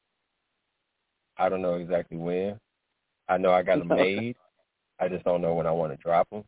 [1.38, 2.60] I don't know exactly when.
[3.28, 4.36] I know I got them made.
[5.00, 6.44] I just don't know when I want to drop them.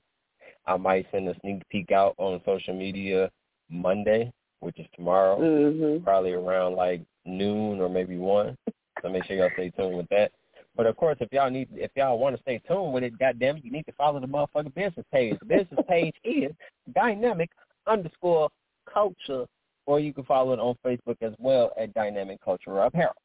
[0.66, 3.30] I might send a sneak peek out on social media
[3.70, 6.04] Monday, which is tomorrow mhm.
[6.04, 8.58] probably around like noon or maybe one.
[9.02, 10.32] So make sure y'all stay tuned with that.
[10.76, 13.58] But of course, if y'all need, if y'all want to stay tuned with it, goddamn
[13.58, 15.38] it, you need to follow the motherfucking business page.
[15.40, 16.52] The business page is
[16.94, 17.50] dynamic
[17.88, 18.50] underscore
[18.92, 19.46] culture,
[19.88, 23.16] or you can follow it on Facebook as well at Dynamic Culture Apparel.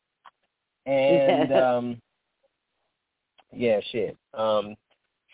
[0.86, 2.00] And um,
[3.52, 4.16] yeah, shit.
[4.32, 4.76] Um,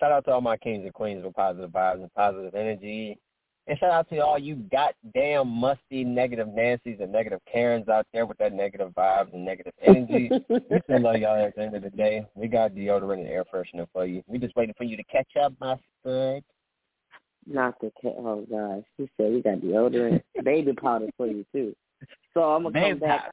[0.00, 3.18] shout out to all my kings and queens with positive vibes and positive energy
[3.66, 8.26] And shout out to all you goddamn musty negative Nancy's and negative Karens out there
[8.26, 10.30] with that negative vibes and negative energy.
[10.48, 12.26] we still love y'all at the end of the day.
[12.34, 14.22] We got deodorant and air freshener for you.
[14.26, 16.42] We just waiting for you to catch up, my stud.
[17.50, 18.14] Not the cat.
[18.18, 21.74] Oh gosh, she said we got deodorant, baby powder for you too.
[22.34, 23.30] So I'm gonna come back.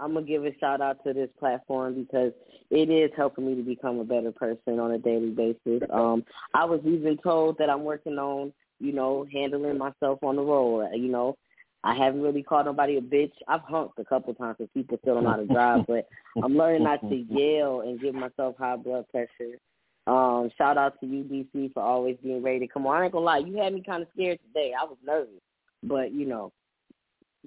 [0.00, 2.32] I'm gonna give a shout out to this platform because
[2.70, 5.86] it is helping me to become a better person on a daily basis.
[5.92, 6.24] Um,
[6.54, 10.88] I was even told that I'm working on, you know, handling myself on the road.
[10.94, 11.36] You know,
[11.84, 13.32] I haven't really called nobody a bitch.
[13.46, 16.08] I've hunked a couple times because people still don't know how to drive, but
[16.42, 19.58] I'm learning not to yell and give myself high blood pressure.
[20.06, 22.96] Um, shout out to you, DC, for always being ready to come on.
[22.96, 24.72] I ain't gonna lie, you had me kind of scared today.
[24.78, 25.40] I was nervous,
[25.82, 26.52] but you know,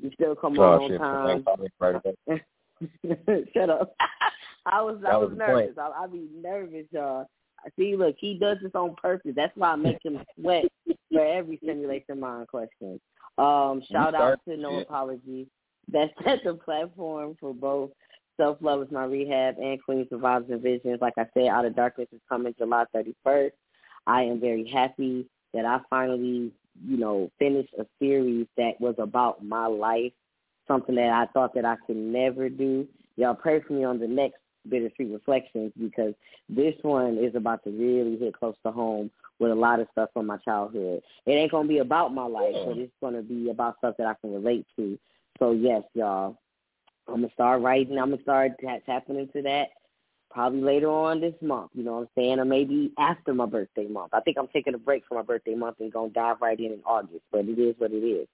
[0.01, 2.41] you still come oh, on on time.
[3.53, 3.95] Shut up.
[4.66, 5.78] I was I was, was nervous.
[5.78, 7.28] I, I be nervous, y'all.
[7.78, 9.34] See, look, he does this on purpose.
[9.36, 10.66] That's why I make him sweat
[11.12, 12.99] for every simulation mind question.
[13.38, 15.47] Um, shout out to No Apology.
[15.91, 17.91] That's at the platform for both
[18.38, 21.00] Self Love is My Rehab and Queen Survives and Visions.
[21.02, 23.52] Like I said, Out of Darkness is coming July 31st.
[24.06, 26.52] I am very happy that I finally
[26.86, 30.12] you know, finished a series that was about my life,
[30.68, 32.88] something that I thought that I could never do.
[33.16, 34.38] Y'all pray for me on the next
[34.70, 36.14] Bittersweet Reflections because
[36.50, 39.10] this one is about to really hit close to home
[39.40, 41.02] with a lot of stuff from my childhood.
[41.26, 43.96] It ain't going to be about my life, but it's going to be about stuff
[43.98, 44.98] that I can relate to.
[45.40, 46.38] So, yes, y'all,
[47.08, 47.97] I'm to start writing.
[47.97, 48.51] I'm to start
[48.86, 49.70] tapping into that
[50.30, 53.88] probably later on this month, you know what I'm saying, or maybe after my birthday
[53.88, 54.14] month.
[54.14, 56.60] I think I'm taking a break for my birthday month and going to dive right
[56.60, 58.28] in in August, but it is what it is.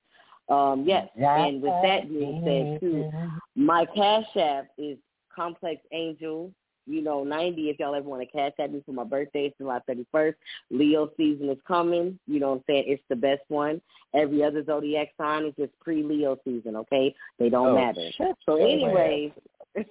[0.50, 3.10] Um, yes, and with that being said, too,
[3.56, 4.98] my cash app is
[5.34, 6.52] Complex Angel,
[6.86, 9.46] you know, 90 if y'all ever want to cash at me for my birthday.
[9.46, 10.36] It's July 31st.
[10.72, 12.20] Leo season is coming.
[12.28, 12.84] You know what I'm saying?
[12.88, 13.82] It's the best one.
[14.14, 17.16] Every other zodiac sign is just pre-Leo season, okay?
[17.40, 18.10] They don't oh, matter.
[18.46, 19.32] So anyways,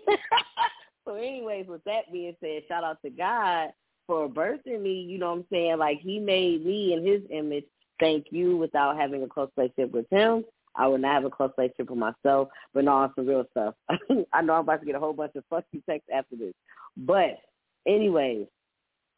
[1.04, 3.70] So anyways, with that being said, shout out to God
[4.06, 5.78] for birthing me, you know what I'm saying?
[5.78, 7.64] Like he made me in his image.
[8.00, 10.44] Thank you without having a close relationship with him.
[10.74, 13.74] I would not have a close relationship with myself, but no, on some real stuff.
[14.32, 16.54] I know I'm about to get a whole bunch of fussy texts after this.
[16.96, 17.38] But
[17.86, 18.46] anyways,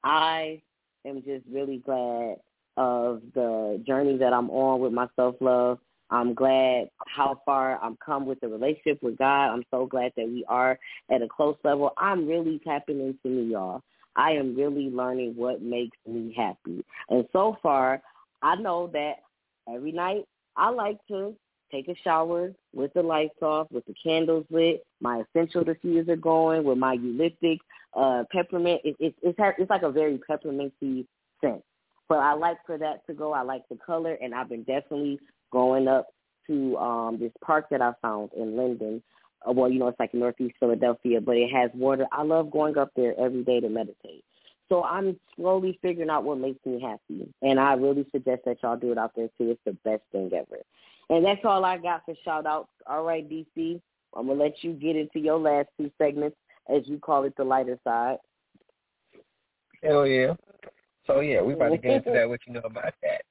[0.02, 0.61] I
[1.07, 2.36] am just really glad
[2.76, 5.78] of the journey that I'm on with my self-love
[6.11, 9.46] I'm glad how far I'm come with the relationship with God.
[9.46, 10.78] I'm so glad that we are
[11.11, 11.92] at a close level.
[11.96, 13.82] I'm really tapping into me, y'all.
[14.16, 16.84] I am really learning what makes me happy.
[17.09, 18.00] And so far,
[18.42, 19.14] I know that
[19.68, 20.24] every night
[20.57, 21.34] I like to
[21.74, 26.64] take a shower with the lights off, with the candles lit, my essential diffuser going,
[26.64, 27.58] with my eucalyptic
[27.94, 28.80] uh, peppermint.
[28.84, 31.06] It, it, it's it's like a very pepperminty
[31.40, 31.62] scent.
[32.08, 33.32] But I like for that to go.
[33.32, 35.18] I like the color, and I've been definitely
[35.52, 36.08] going up
[36.46, 39.02] to um this park that I found in Linden.
[39.46, 42.06] Uh, well, you know, it's like Northeast Philadelphia, but it has water.
[42.12, 44.24] I love going up there every day to meditate.
[44.68, 48.78] So I'm slowly figuring out what makes me happy, and I really suggest that y'all
[48.78, 49.50] do it out there too.
[49.50, 50.62] It's the best thing ever.
[51.11, 52.70] And that's all I got for shout outs.
[52.86, 53.80] All right, DC,
[54.16, 56.36] I'm gonna let you get into your last two segments,
[56.74, 58.18] as you call it, the lighter side.
[59.82, 60.34] Hell yeah.
[61.07, 62.28] So yeah, we about to get into that.
[62.28, 63.22] What you know about that?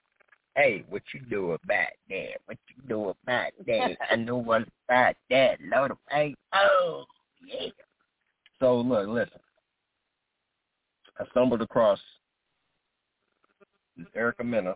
[0.55, 2.37] Hey, what you do about that?
[2.45, 3.97] What you do about that?
[4.11, 5.57] I know what about that.
[5.61, 7.05] Load of hey, oh
[7.45, 7.69] yeah.
[8.59, 9.39] So look, listen.
[11.19, 11.99] I stumbled across
[14.15, 14.75] Erica Mena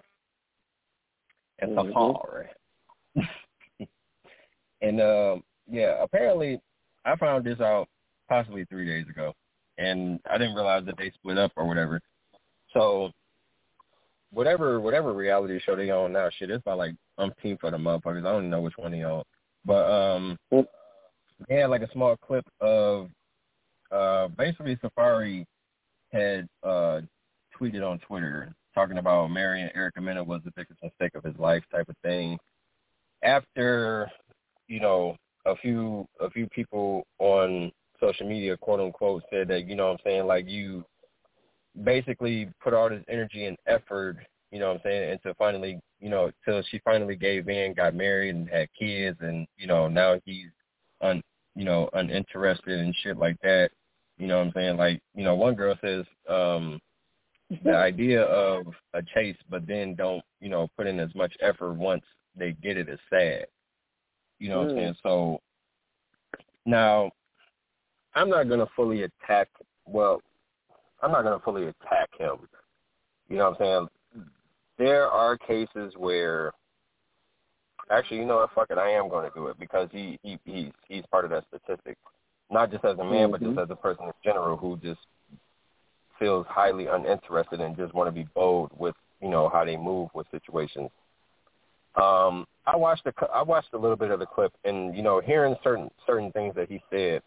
[1.60, 1.92] and mm-hmm.
[1.92, 2.48] Safaree.
[4.82, 6.60] And um yeah, apparently
[7.06, 7.88] I found this out
[8.30, 9.34] possibly three days ago.
[9.78, 12.02] And I didn't realize that they split up or whatever.
[12.74, 13.12] So
[14.32, 18.26] whatever whatever reality show they on now, shit, it's about like umpteen for the motherfuckers.
[18.26, 19.24] I don't even know which one they on.
[19.66, 20.38] But um
[21.48, 23.10] they had like a small clip of
[23.92, 25.46] uh basically Safaree
[26.12, 27.02] had uh
[27.60, 31.64] tweeted on Twitter talking about marrying Erica Mena was the biggest mistake of his life
[31.72, 32.38] type of thing.
[33.24, 34.08] After,
[34.68, 35.16] you know,
[35.46, 39.94] a few a few people on social media, quote unquote, said that, you know what
[39.94, 40.84] I'm saying, like you
[41.84, 44.18] basically put all this energy and effort,
[44.52, 47.74] you know what I'm saying, and to finally, you know, till she finally gave in,
[47.74, 50.48] got married and had kids and, you know, now he's
[51.02, 51.22] un
[51.56, 53.72] you know, uninterested and shit like that.
[54.20, 54.78] You know what I'm saying?
[54.78, 56.80] Like, you know, one girl says, um,
[57.64, 61.74] the idea of a chase but then don't, you know, put in as much effort
[61.74, 62.04] once
[62.36, 63.48] they get it is sad.
[64.40, 64.64] You know mm.
[64.64, 64.80] what I'm mm.
[64.80, 64.96] saying?
[65.04, 65.42] So
[66.66, 67.12] now
[68.16, 69.50] I'm not gonna fully attack
[69.86, 70.22] well,
[71.02, 72.38] I'm not gonna fully attack him.
[73.30, 73.88] You know what I'm saying?
[74.78, 76.52] there are cases where
[77.92, 80.38] actually, you know what, fuck it, I am going to do it because he he
[80.46, 81.98] he's he's part of that statistic,
[82.52, 83.32] not just as a man, mm-hmm.
[83.32, 83.60] but just mm-hmm.
[83.60, 85.00] as a person in general who just
[86.20, 90.10] feels highly uninterested and just want to be bold with you know how they move
[90.14, 90.90] with situations.
[92.02, 95.20] Um, I watched the I watched a little bit of the clip, and you know,
[95.20, 97.22] hearing certain certain things that he said,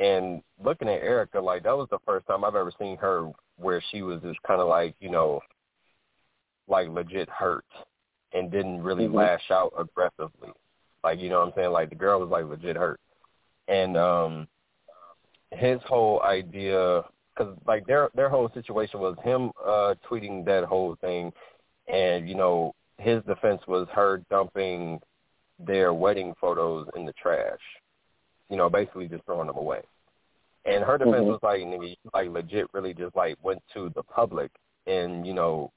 [0.00, 3.82] and looking at Erica, like that was the first time I've ever seen her where
[3.90, 5.40] she was just kind of like you know,
[6.66, 7.66] like legit hurt,
[8.32, 9.16] and didn't really mm-hmm.
[9.16, 10.50] lash out aggressively,
[11.04, 11.70] like you know what I'm saying.
[11.70, 13.00] Like the girl was like legit hurt,
[13.68, 14.48] and um,
[15.52, 17.04] his whole idea
[17.36, 21.32] because like their their whole situation was him uh tweeting that whole thing,
[21.86, 25.00] and you know his defense was her dumping
[25.58, 27.58] their wedding photos in the trash,
[28.48, 29.80] you know, basically just throwing them away.
[30.66, 31.26] And her defense mm-hmm.
[31.26, 34.50] was like, nigga, you like legit really just like went to the public
[34.86, 35.72] and you know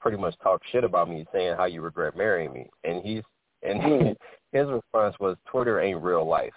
[0.00, 2.66] pretty much talked shit about me, saying how you regret marrying me.
[2.84, 3.22] And he's
[3.62, 4.08] and mm-hmm.
[4.56, 6.52] his response was, Twitter ain't real life.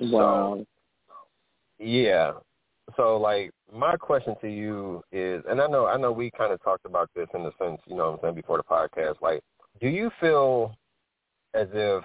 [0.00, 0.58] Wow.
[0.58, 0.66] So,
[1.78, 2.32] yeah,
[2.96, 6.62] so like my question to you is, and I know I know we kind of
[6.62, 9.20] talked about this in the sense, you know, what I'm saying before the podcast.
[9.20, 9.42] Like,
[9.80, 10.76] do you feel
[11.54, 12.04] as if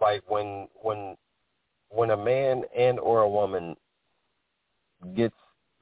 [0.00, 1.16] like when when
[1.90, 3.76] when a man and or a woman
[5.14, 5.34] gets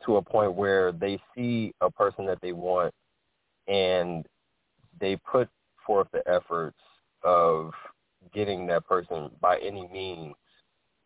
[0.04, 2.92] to a point where they see a person that they want
[3.68, 4.26] and
[5.00, 5.48] they put
[5.86, 6.76] forth the efforts
[7.22, 7.72] of
[8.34, 10.34] getting that person by any means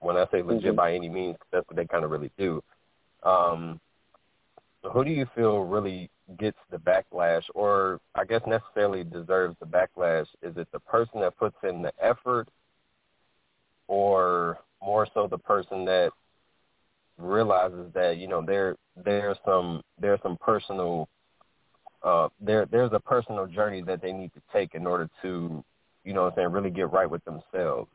[0.00, 0.76] when I say legit mm-hmm.
[0.76, 2.62] by any means, that's what they kind of really do.
[3.22, 3.80] Um,
[4.82, 10.26] who do you feel really gets the backlash, or I guess necessarily deserves the backlash?
[10.42, 12.48] Is it the person that puts in the effort,
[13.88, 16.12] or more so the person that
[17.18, 21.08] realizes that you know there there's some there's some personal
[22.04, 25.64] uh there there's a personal journey that they need to take in order to
[26.04, 27.90] you know what I'm saying really get right with themselves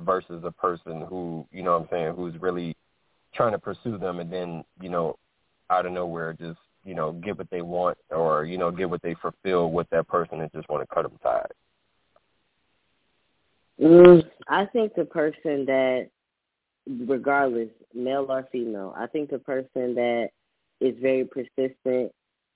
[0.00, 2.76] versus a person who, you know what I'm saying, who's really
[3.34, 5.18] trying to pursue them and then, you know,
[5.70, 9.02] out of nowhere just, you know, get what they want or, you know, get what
[9.02, 11.52] they fulfill with that person and just want to cut them tied.
[13.80, 16.08] Mm, I think the person that,
[17.06, 20.30] regardless, male or female, I think the person that
[20.80, 22.12] is very persistent,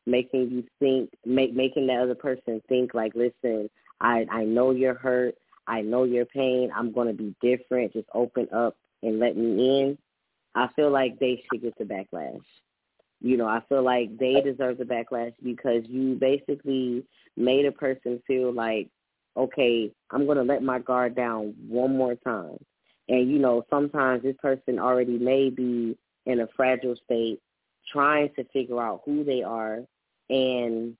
[0.06, 3.70] making you think, make making that other person think like, listen,
[4.00, 5.36] I I know you're hurt.
[5.66, 6.70] I know your pain.
[6.74, 7.92] I'm going to be different.
[7.92, 9.98] Just open up and let me in.
[10.54, 12.42] I feel like they should get the backlash.
[13.20, 17.04] You know, I feel like they deserve the backlash because you basically
[17.36, 18.88] made a person feel like,
[19.36, 22.58] okay, I'm going to let my guard down one more time.
[23.08, 25.96] And, you know, sometimes this person already may be
[26.26, 27.40] in a fragile state
[27.90, 29.80] trying to figure out who they are
[30.30, 30.96] and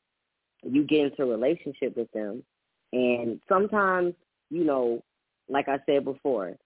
[0.62, 2.42] you get into a relationship with them
[2.92, 4.14] and sometimes
[4.52, 5.02] you know,
[5.48, 6.56] like I said before,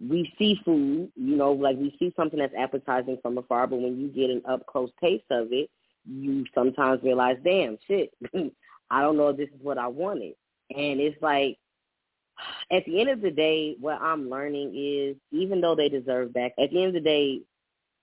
[0.00, 4.00] we see food, you know, like we see something that's appetizing from afar, but when
[4.00, 5.70] you get an up close taste of it,
[6.06, 8.12] you sometimes realize, damn, shit,
[8.90, 10.34] I don't know if this is what I wanted.
[10.70, 11.58] And it's like,
[12.72, 16.52] at the end of the day, what I'm learning is, even though they deserve back,
[16.58, 17.40] at the end of the day,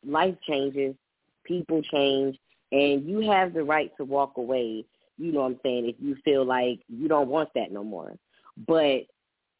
[0.05, 0.95] life changes,
[1.43, 2.37] people change,
[2.71, 4.85] and you have the right to walk away,
[5.17, 8.15] you know what I'm saying, if you feel like you don't want that no more.
[8.67, 9.01] But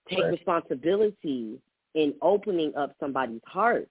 [0.10, 0.32] take right.
[0.32, 1.60] responsibility
[1.94, 3.90] in opening up somebody's heart.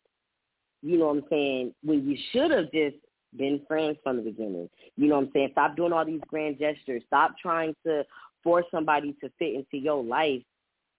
[0.82, 1.74] You know what I'm saying?
[1.82, 2.96] When you should have just
[3.36, 4.68] been friends from the beginning.
[4.96, 5.48] You know what I'm saying?
[5.52, 7.02] Stop doing all these grand gestures.
[7.06, 8.04] Stop trying to
[8.42, 10.42] force somebody to fit into your life.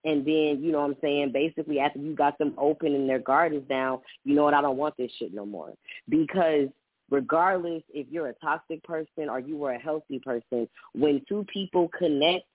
[0.03, 3.19] And then, you know what I'm saying, basically after you got them open and their
[3.19, 5.73] guard is down, you know what, I don't want this shit no more.
[6.09, 6.69] Because
[7.11, 11.89] regardless if you're a toxic person or you were a healthy person, when two people
[11.89, 12.45] connect,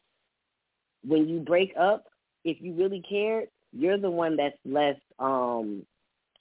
[1.07, 2.07] when you break up,
[2.47, 5.85] if you really cared, you're the one that's less um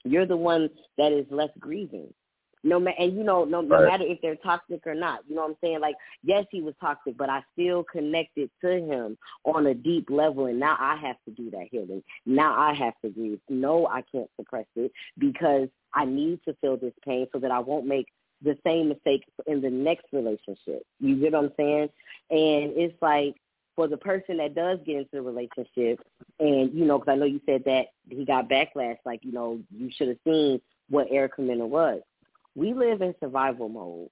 [0.04, 2.12] you're the one that is less grieving.
[2.62, 3.86] No ma- and you know, no, no right.
[3.86, 5.20] matter if they're toxic or not.
[5.28, 5.80] You know what I'm saying?
[5.80, 10.46] Like, yes, he was toxic, but I still connected to him on a deep level
[10.46, 12.02] and now I have to do that healing.
[12.24, 13.40] Now I have to grieve.
[13.48, 17.58] No, I can't suppress it because I need to feel this pain so that I
[17.58, 18.06] won't make
[18.42, 20.84] the same mistake in the next relationship.
[21.00, 21.88] You get what I'm saying?
[22.30, 23.34] And it's like
[23.76, 26.00] for the person that does get into the relationship,
[26.40, 29.60] and you know, because I know you said that he got backlash, like you know,
[29.70, 30.60] you should have seen
[30.90, 32.00] what Erica Mena was.
[32.54, 34.08] We live in survival mode.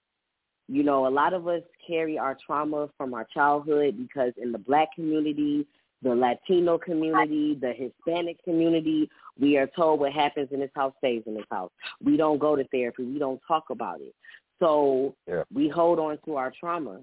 [0.69, 4.59] You know, a lot of us carry our trauma from our childhood because in the
[4.59, 5.67] black community,
[6.05, 9.11] the Latino community, the Hispanic community.
[9.41, 11.73] We are told what happens in this house stays in this house.
[12.03, 13.03] We don't go to therapy.
[13.05, 14.15] We don't talk about it.
[14.61, 15.43] So Yeah.
[15.53, 17.01] we hold on to our trauma.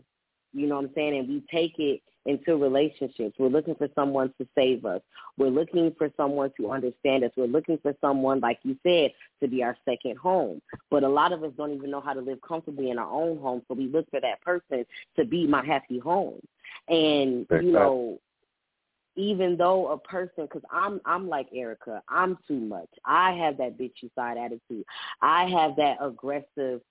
[0.53, 1.17] You know what I'm saying?
[1.17, 3.35] And we take it into relationships.
[3.39, 5.01] We're looking for someone to save us.
[5.37, 7.31] We're looking for someone to understand us.
[7.35, 10.61] We're looking for someone, like you said, to be our second home.
[10.89, 13.39] But a lot of us don't even know how to live comfortably in our own
[13.39, 14.85] home, so we look for that person
[15.17, 16.39] to be my happy home.
[16.87, 18.19] And you know,
[19.15, 22.89] even though a person, because I'm I'm like Erica, I'm too much.
[23.05, 24.85] I have that bitchy side attitude.
[25.21, 26.81] I have that aggressive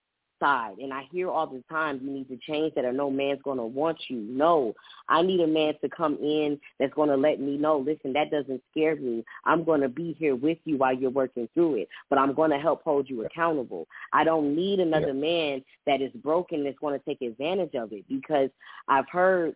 [0.41, 3.41] side, and I hear all the time you need to change that, or no man's
[3.45, 4.17] gonna want you.
[4.17, 4.75] No,
[5.09, 7.79] I need a man to come in that's gonna let me know.
[7.79, 9.25] Listen, that doesn't scare me.
[9.45, 12.83] I'm gonna be here with you while you're working through it, but I'm gonna help
[12.83, 13.87] hold you accountable.
[14.13, 18.51] I don't need another man that is broken that's gonna take advantage of it because
[18.89, 19.55] I've heard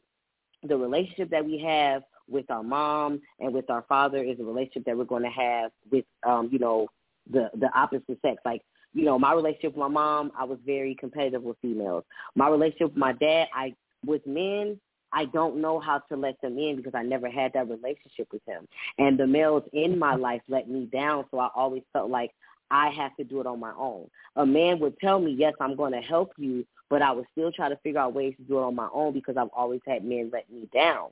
[0.63, 4.85] the relationship that we have with our mom and with our father is a relationship
[4.87, 6.89] that we're going to have with um you know
[7.31, 8.63] the the opposite sex like
[8.95, 12.05] you know my relationship with my mom i was very competitive with females.
[12.35, 13.75] My relationship with my dad i
[14.07, 14.81] with men
[15.13, 18.43] i don't know how to let them in because i never had that relationship with
[18.47, 18.67] him.
[18.99, 22.31] and the males in my life let me down so i always felt like
[22.71, 24.09] i have to do it on my own.
[24.37, 27.53] A man would tell me yes i'm going to help you but i would still
[27.53, 30.05] try to figure out ways to do it on my own because i've always had
[30.05, 31.09] men let me down.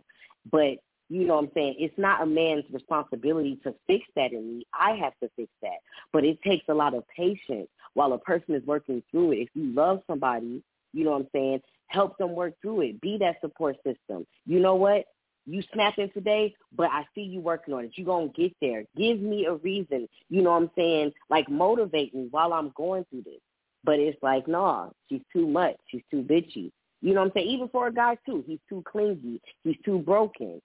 [0.50, 0.78] But
[1.12, 1.74] you know what I'm saying?
[1.78, 4.66] It's not a man's responsibility to fix that in me.
[4.72, 5.76] I have to fix that.
[6.10, 9.40] But it takes a lot of patience while a person is working through it.
[9.40, 10.62] If you love somebody,
[10.94, 13.00] you know what I'm saying, help them work through it.
[13.02, 14.26] Be that support system.
[14.46, 15.04] You know what?
[15.44, 17.92] You snapping today, but I see you working on it.
[17.94, 18.84] You're going to get there.
[18.96, 20.08] Give me a reason.
[20.30, 21.12] You know what I'm saying?
[21.28, 23.40] Like motivate me while I'm going through this.
[23.84, 25.76] But it's like, nah, she's too much.
[25.88, 26.72] She's too bitchy.
[27.02, 27.48] You know what I'm saying?
[27.48, 29.42] Even for a guy too, he's too clingy.
[29.62, 30.62] He's too broken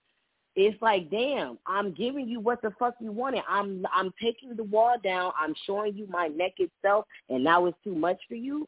[0.58, 3.44] it's like, damn, I'm giving you what the fuck you wanted.
[3.48, 5.32] I'm I'm taking the wall down.
[5.40, 8.68] I'm showing you my naked self, and now it's too much for you.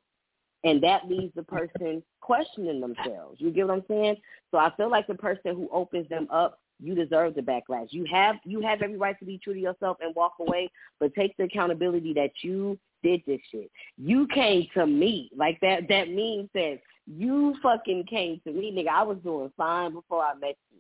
[0.63, 3.41] And that leaves the person questioning themselves.
[3.41, 4.17] You get what I'm saying?
[4.51, 7.87] So I feel like the person who opens them up, you deserve the backlash.
[7.89, 10.69] You have you have every right to be true to yourself and walk away,
[10.99, 13.71] but take the accountability that you did this shit.
[13.97, 15.31] You came to me.
[15.35, 16.77] Like that that meme says,
[17.07, 18.89] you fucking came to me, nigga.
[18.89, 20.77] I was doing fine before I met you.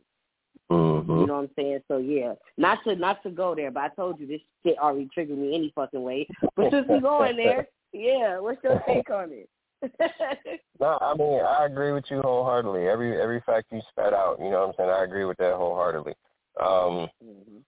[0.71, 1.11] Mm-hmm.
[1.11, 1.79] You know what I'm saying?
[1.87, 5.09] So yeah, not to not to go there, but I told you this shit already
[5.13, 6.27] triggered me any fucking way.
[6.55, 9.49] But since we going there, yeah, what's your take on it?
[10.79, 12.87] No, I mean I agree with you wholeheartedly.
[12.87, 14.89] Every every fact you spat out, you know what I'm saying.
[14.89, 16.13] I agree with that wholeheartedly.
[16.61, 17.63] Um, Mhm.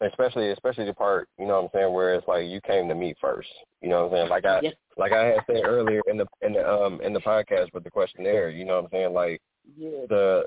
[0.00, 2.94] especially especially the part, you know what I'm saying, where it's like you came to
[2.94, 3.48] me first.
[3.82, 4.30] You know what I'm saying?
[4.30, 7.72] Like I like I had said earlier in the in the um in the podcast
[7.72, 9.12] with the questionnaire, you know what I'm saying?
[9.12, 9.40] Like
[9.76, 10.46] yeah, the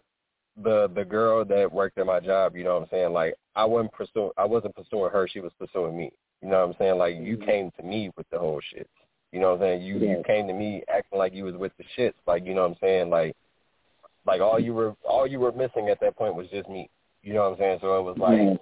[0.61, 3.13] the the girl that worked at my job, you know what I'm saying?
[3.13, 6.11] Like I wasn't pursuing I wasn't pursuing her, she was pursuing me.
[6.41, 6.97] You know what I'm saying?
[6.97, 7.45] Like you Mhm.
[7.45, 8.89] came to me with the whole shit.
[9.31, 9.81] You know what I'm saying?
[9.81, 12.61] You you came to me acting like you was with the shits, like you know
[12.61, 13.09] what I'm saying?
[13.09, 13.35] Like
[14.25, 16.89] like all you were all you were missing at that point was just me.
[17.23, 17.79] You know what I'm saying?
[17.81, 18.57] So it was like Yes.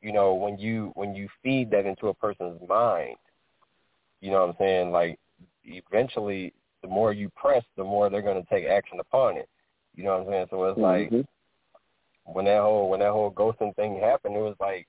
[0.00, 3.16] you know, when you when you feed that into a person's mind,
[4.20, 5.18] you know what I'm saying, like
[5.64, 9.48] eventually the more you press, the more they're gonna take action upon it.
[9.96, 10.46] You know what I'm saying?
[10.50, 11.26] So it's like Mhm.
[12.24, 14.86] when that whole when that whole ghosting thing happened, it was like,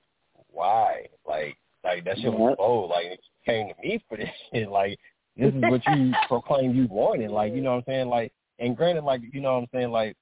[0.48, 1.06] why?
[1.26, 2.58] Like like that shit was Yep.
[2.58, 2.90] bold.
[2.90, 4.68] Like it came to me for this shit.
[4.70, 4.98] Like
[5.36, 7.30] this is what you proclaim you wanted.
[7.30, 8.08] Like you know what I'm saying?
[8.08, 9.90] Like and granted, like you know what I'm saying?
[9.90, 10.16] Like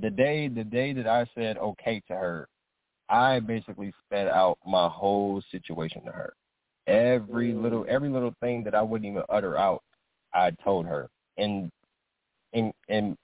[0.00, 2.48] the day the day that I said okay to her,
[3.08, 6.32] I basically sped out my whole situation to her.
[6.86, 7.62] Every Mm.
[7.62, 9.82] little every little thing that I wouldn't even utter out,
[10.32, 11.08] I told her.
[11.36, 11.70] And
[12.54, 13.16] in in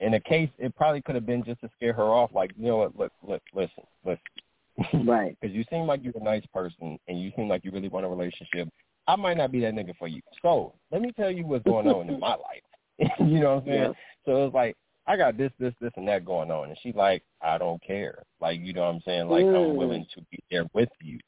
[0.00, 2.30] in a case, it probably could have been just to scare her off.
[2.34, 2.96] Like, you know what?
[2.98, 5.06] Look, look, listen, listen.
[5.06, 5.36] Right.
[5.40, 8.04] Because you seem like you're a nice person, and you seem like you really want
[8.04, 8.68] a relationship.
[9.08, 10.20] I might not be that nigga for you.
[10.42, 12.34] So let me tell you what's going on in my
[12.98, 13.10] life.
[13.20, 13.82] you know what I'm saying?
[13.82, 13.92] Yeah.
[14.24, 17.22] So it's like I got this, this, this, and that going on, and she's like,
[17.40, 18.22] I don't care.
[18.40, 19.28] Like, you know what I'm saying?
[19.28, 19.76] Like, I'm Mm.
[19.76, 21.18] willing to be there with you.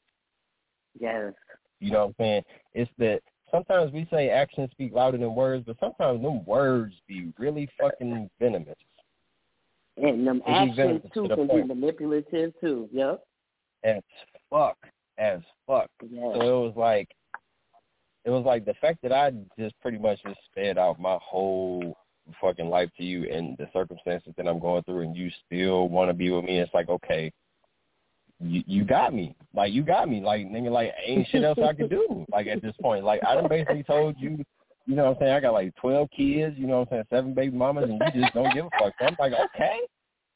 [0.99, 1.33] Yes.
[1.79, 2.43] You know what I'm saying?
[2.73, 7.31] It's that sometimes we say actions speak louder than words, but sometimes them words be
[7.37, 8.75] really fucking venomous.
[9.97, 11.67] And them actions to too can point.
[11.67, 12.87] be manipulative too.
[12.91, 13.21] Yep.
[13.83, 14.01] as
[14.49, 14.77] fuck,
[15.17, 15.89] as fuck.
[16.09, 16.35] Yes.
[16.35, 17.09] So it was like,
[18.25, 21.97] it was like the fact that I just pretty much just sped out my whole
[22.39, 26.09] fucking life to you and the circumstances that I'm going through, and you still want
[26.09, 26.59] to be with me.
[26.59, 27.31] It's like, okay,
[28.39, 31.73] you you got me, like you got me, like nigga, like ain't shit else I
[31.73, 32.25] could do.
[32.31, 34.43] Like at this point, like I done basically told you.
[34.85, 35.33] You know what I'm saying?
[35.33, 37.03] I got like 12 kids, you know what I'm saying?
[37.11, 38.91] Seven baby mamas, and you just don't give a fuck.
[38.99, 39.81] So I'm like, okay.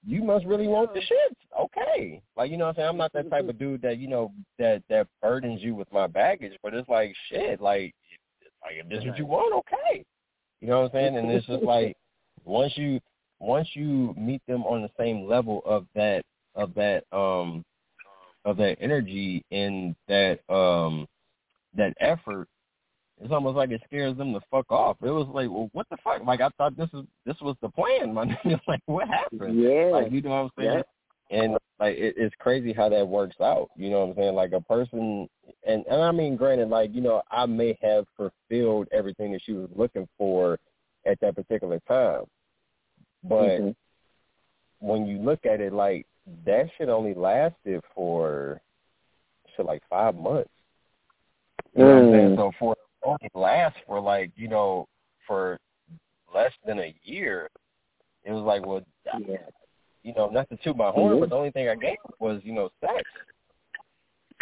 [0.05, 1.37] you must really want the shit.
[1.59, 2.21] Okay.
[2.37, 2.89] Like, you know what I'm saying?
[2.89, 6.05] I'm not that type of dude that, you know, that that burdens you with my
[6.05, 7.95] baggage, but it's like shit, like
[8.63, 10.05] like if this is what you want, okay.
[10.61, 11.17] You know what I'm saying?
[11.17, 11.97] And it's just like
[12.45, 12.99] once you
[13.39, 16.23] once you meet them on the same level of that
[16.55, 17.63] of that um
[18.45, 21.07] of that energy and that um
[21.75, 22.47] that effort,
[23.21, 24.97] it's almost like it scares them to fuck off.
[25.01, 26.23] It was like, well, what the fuck?
[26.25, 28.37] Like I thought this is this was the plan, man.
[28.67, 29.61] like what happened?
[29.61, 29.89] Yeah.
[29.91, 30.73] Like you know what I'm saying?
[30.77, 30.81] Yeah.
[31.39, 33.69] And like it, it's crazy how that works out.
[33.75, 34.35] You know what I'm saying?
[34.35, 35.27] Like a person,
[35.65, 39.53] and and I mean, granted, like you know, I may have fulfilled everything that she
[39.53, 40.59] was looking for
[41.05, 42.23] at that particular time,
[43.23, 44.87] but Mm-hmm.
[44.87, 46.05] when you look at it, like
[46.45, 48.61] that shit only lasted for
[49.55, 50.49] shit like five months.
[51.75, 52.29] You know what I'm saying?
[52.29, 52.35] Mm.
[52.37, 54.87] So for only last for like you know
[55.27, 55.59] for
[56.33, 57.49] less than a year,
[58.23, 59.37] it was like well, Yeah.
[60.03, 61.19] you know, not to toot my horn, Mhm.
[61.21, 63.03] but the only thing I gave was you know sex.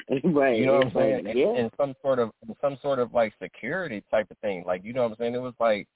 [0.24, 0.58] right.
[0.58, 1.26] You know what I'm saying?
[1.26, 4.64] like, And, and some sort of some sort of like security type of thing.
[4.66, 5.36] Like you know what I'm saying?
[5.36, 5.88] It was like,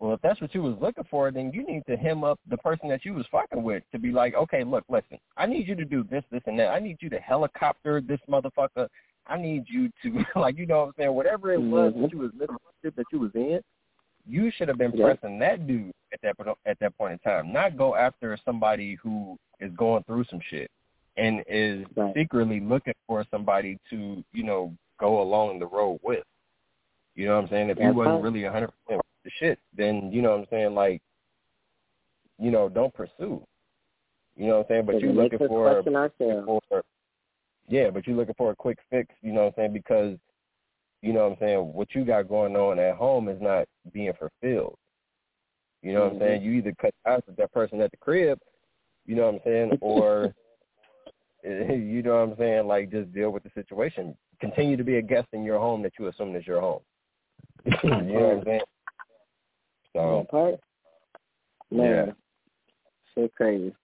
[0.00, 2.56] well, if that's what you was looking for, then you need to hem up the
[2.58, 5.74] person that you was fucking with to be like, okay, look, listen, I need you
[5.74, 6.68] to do this, this, and that.
[6.68, 8.86] I need you to helicopter this motherfucker.
[9.26, 11.14] I need you to like, you know what I'm saying?
[11.14, 12.02] Whatever it was Mhm.
[12.02, 12.30] that you was
[12.82, 13.60] that you was in,
[14.26, 15.04] you should have been Yeah.
[15.06, 19.36] pressing that dude at that at that point in time, not go after somebody who
[19.60, 20.70] is going through some shit
[21.16, 22.14] and is Right.
[22.14, 26.24] secretly looking for somebody to, you know, go along the road with.
[27.18, 27.70] You know what I'm saying?
[27.70, 30.46] If you wasn't really a hundred percent with the shit, then you know what I'm
[30.50, 31.02] saying, like,
[32.38, 33.44] you know, don't pursue.
[34.36, 34.86] You know what I'm saying?
[34.86, 35.82] But you makes looking for
[36.68, 36.84] for
[37.66, 39.72] yeah, but you're looking for a quick fix, you know what I'm saying?
[39.72, 40.16] Because
[41.02, 44.12] you know what I'm saying, what you got going on at home is not being
[44.12, 44.78] fulfilled.
[45.82, 46.20] You know what I'm Mhm.
[46.20, 46.42] saying?
[46.42, 48.38] You either cut ties with that person at the crib,
[49.06, 50.32] you know what I'm saying, or
[51.42, 54.16] you know what I'm saying, like just deal with the situation.
[54.38, 56.82] Continue to be a guest in your home that you assume is your home.
[57.82, 58.60] You know what I'm saying?
[59.94, 60.54] So that part.
[61.70, 62.12] Man, Yeah.
[63.14, 63.74] shit crazy.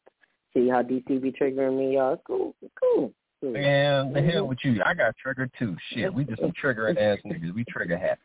[0.54, 2.16] See how DC be triggering me, y'all?
[2.26, 2.54] Cool.
[2.80, 3.12] Cool.
[3.40, 3.52] Cool.
[3.52, 4.48] Man, the hell mm-hmm.
[4.48, 4.80] with you.
[4.86, 5.76] I got triggered too.
[5.90, 7.54] Shit, we just some triggering ass niggas.
[7.54, 8.20] We trigger happy.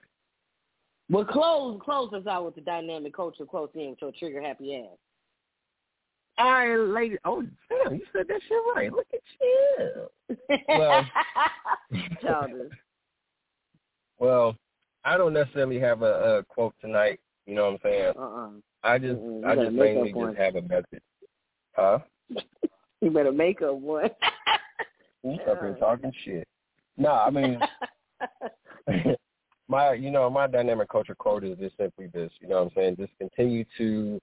[1.10, 4.76] Well, close, close us out with the dynamic culture close in with your trigger happy
[4.76, 4.98] ass.
[6.38, 7.18] All right, lady.
[7.26, 8.92] Oh, damn, you said that shit right.
[8.94, 10.58] Look at you.
[10.70, 11.06] Well-
[12.22, 12.72] Childish.
[14.20, 14.58] Well,
[15.04, 17.20] I don't necessarily have a, a quote tonight.
[17.46, 18.14] You know what I'm saying?
[18.18, 18.50] Uh-uh.
[18.84, 20.34] I just, Mm-mm, I just mainly one.
[20.34, 21.04] just have a message.
[21.74, 22.00] Huh?
[23.02, 24.10] You better make up one.
[25.24, 26.46] You up here talking shit.
[26.98, 27.60] No, I mean,
[29.68, 32.32] my, you know, my dynamic culture quote is just simply this.
[32.42, 32.96] You know what I'm saying?
[32.98, 34.20] Just continue to,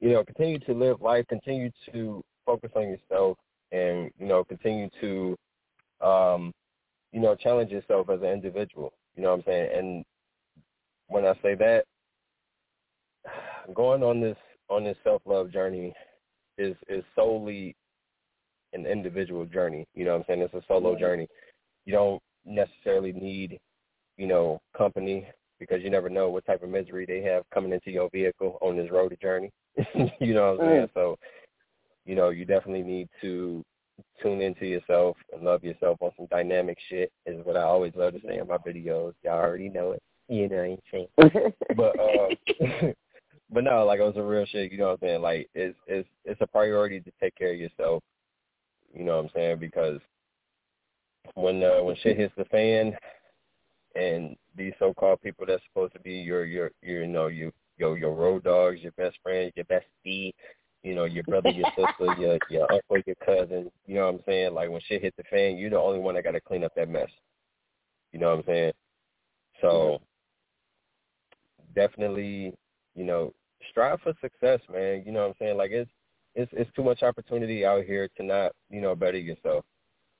[0.00, 1.26] you know, continue to live life.
[1.28, 3.36] Continue to focus on yourself,
[3.72, 5.36] and you know, continue to,
[6.06, 6.52] um,
[7.12, 8.92] you know, challenge yourself as an individual.
[9.16, 9.70] You know what I'm saying?
[9.74, 10.04] And
[11.08, 11.84] when I say that,
[13.74, 14.36] going on this
[14.68, 15.92] on this self love journey
[16.58, 17.74] is is solely
[18.72, 19.86] an individual journey.
[19.94, 20.42] You know what I'm saying?
[20.42, 21.28] It's a solo journey.
[21.86, 23.58] You don't necessarily need,
[24.16, 25.26] you know, company
[25.60, 28.76] because you never know what type of misery they have coming into your vehicle on
[28.76, 29.50] this road journey.
[30.20, 30.86] you know what I'm saying?
[30.86, 30.94] Mm.
[30.94, 31.18] So,
[32.04, 33.64] you know, you definitely need to
[34.20, 38.14] tune into yourself and love yourself on some dynamic shit is what I always love
[38.14, 39.14] to say in my videos.
[39.22, 40.02] Y'all already know it.
[40.28, 41.52] You know what I'm saying?
[41.76, 42.92] but uh
[43.50, 45.22] but no, like it was a real shit, you know what I'm saying?
[45.22, 48.02] Like it's it's it's a priority to take care of yourself.
[48.94, 49.58] You know what I'm saying?
[49.58, 50.00] Because
[51.34, 52.96] when uh when shit hits the fan
[53.94, 57.52] and these so called people that's supposed to be your your, your you know, you
[57.78, 60.32] your your road dogs, your best friends, your bestie,
[60.82, 64.20] you know, your brother, your sister, your your uncle, your cousin, you know what I'm
[64.26, 64.54] saying?
[64.54, 66.88] Like when shit hit the fan, you're the only one that gotta clean up that
[66.88, 67.10] mess.
[68.12, 68.72] You know what I'm saying?
[69.60, 70.00] So
[71.74, 72.54] definitely,
[72.94, 73.32] you know,
[73.70, 75.02] strive for success, man.
[75.06, 75.56] You know what I'm saying?
[75.56, 75.90] Like it's
[76.34, 79.64] it's it's too much opportunity out here to not, you know, better yourself.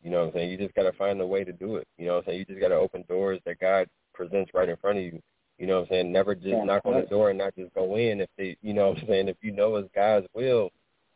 [0.03, 0.51] You know what I'm saying?
[0.51, 1.89] You just gotta find a way to do it.
[1.99, 2.39] You know what I'm saying?
[2.41, 5.21] You just gotta open doors that God presents right in front of you.
[5.59, 6.13] You know what I'm saying?
[6.13, 8.75] Never just Yeah, knock on the door and not just go in if they you
[8.75, 10.71] know what I'm saying, if you know it's God's will,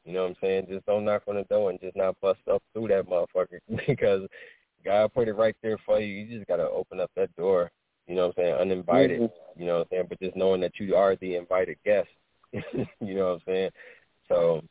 [0.05, 2.41] you know what I'm saying, just don't knock on the door and just not bust
[2.51, 4.23] up through that motherfucker because
[4.85, 6.07] God put it right there for you.
[6.07, 7.71] You just gotta open up that door.
[8.09, 8.55] You know what I'm saying?
[8.55, 9.21] Uninvited.
[9.21, 9.31] Mhm.
[9.57, 10.07] You know what I'm saying?
[10.09, 12.09] But just knowing that you are the invited guest.
[12.53, 13.71] you know what I'm saying?
[14.29, 14.63] So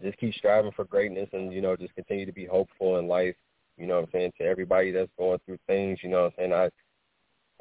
[0.00, 3.34] just keep striving for greatness and, you know, just continue to be hopeful in life.
[3.76, 4.32] You know what I'm saying?
[4.38, 6.52] To everybody that's going through things, you know what I'm saying?
[6.52, 6.70] I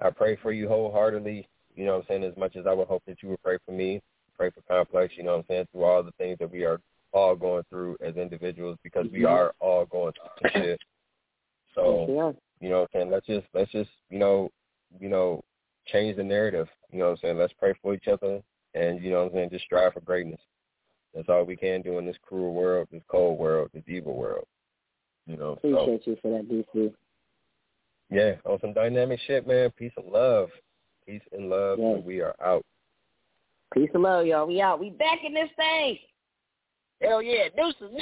[0.02, 2.88] I pray for you wholeheartedly, you know what I'm saying, as much as I would
[2.88, 4.02] hope that you would pray for me,
[4.38, 6.82] pray for Complex, you know what I'm saying, through all the things that we are
[7.14, 10.82] all going through as individuals because we are all going through shit.
[11.74, 12.32] So yeah.
[12.60, 13.12] you know what I'm saying?
[13.12, 14.50] Let's just let's just, you know,
[15.00, 15.44] you know,
[15.88, 16.68] change the narrative.
[16.92, 17.38] You know what I'm saying?
[17.38, 18.42] Let's pray for each other
[18.76, 20.40] and you know what I'm saying, just strive for greatness.
[21.14, 24.46] That's all we can do in this cruel world, this cold world, this evil world.
[25.26, 25.54] You know.
[25.54, 26.94] Appreciate so, you for that, DC.
[28.12, 29.72] Yeah, on some dynamic shit, man.
[29.72, 30.50] Peace and love.
[31.08, 31.80] Peace and love.
[31.80, 31.94] Yeah.
[31.94, 32.64] And we are out.
[33.74, 34.46] Peace and love, y'all.
[34.46, 34.80] We out.
[34.80, 35.98] We back in this thing.
[37.02, 37.48] Hell yeah.
[37.56, 37.96] Deuces.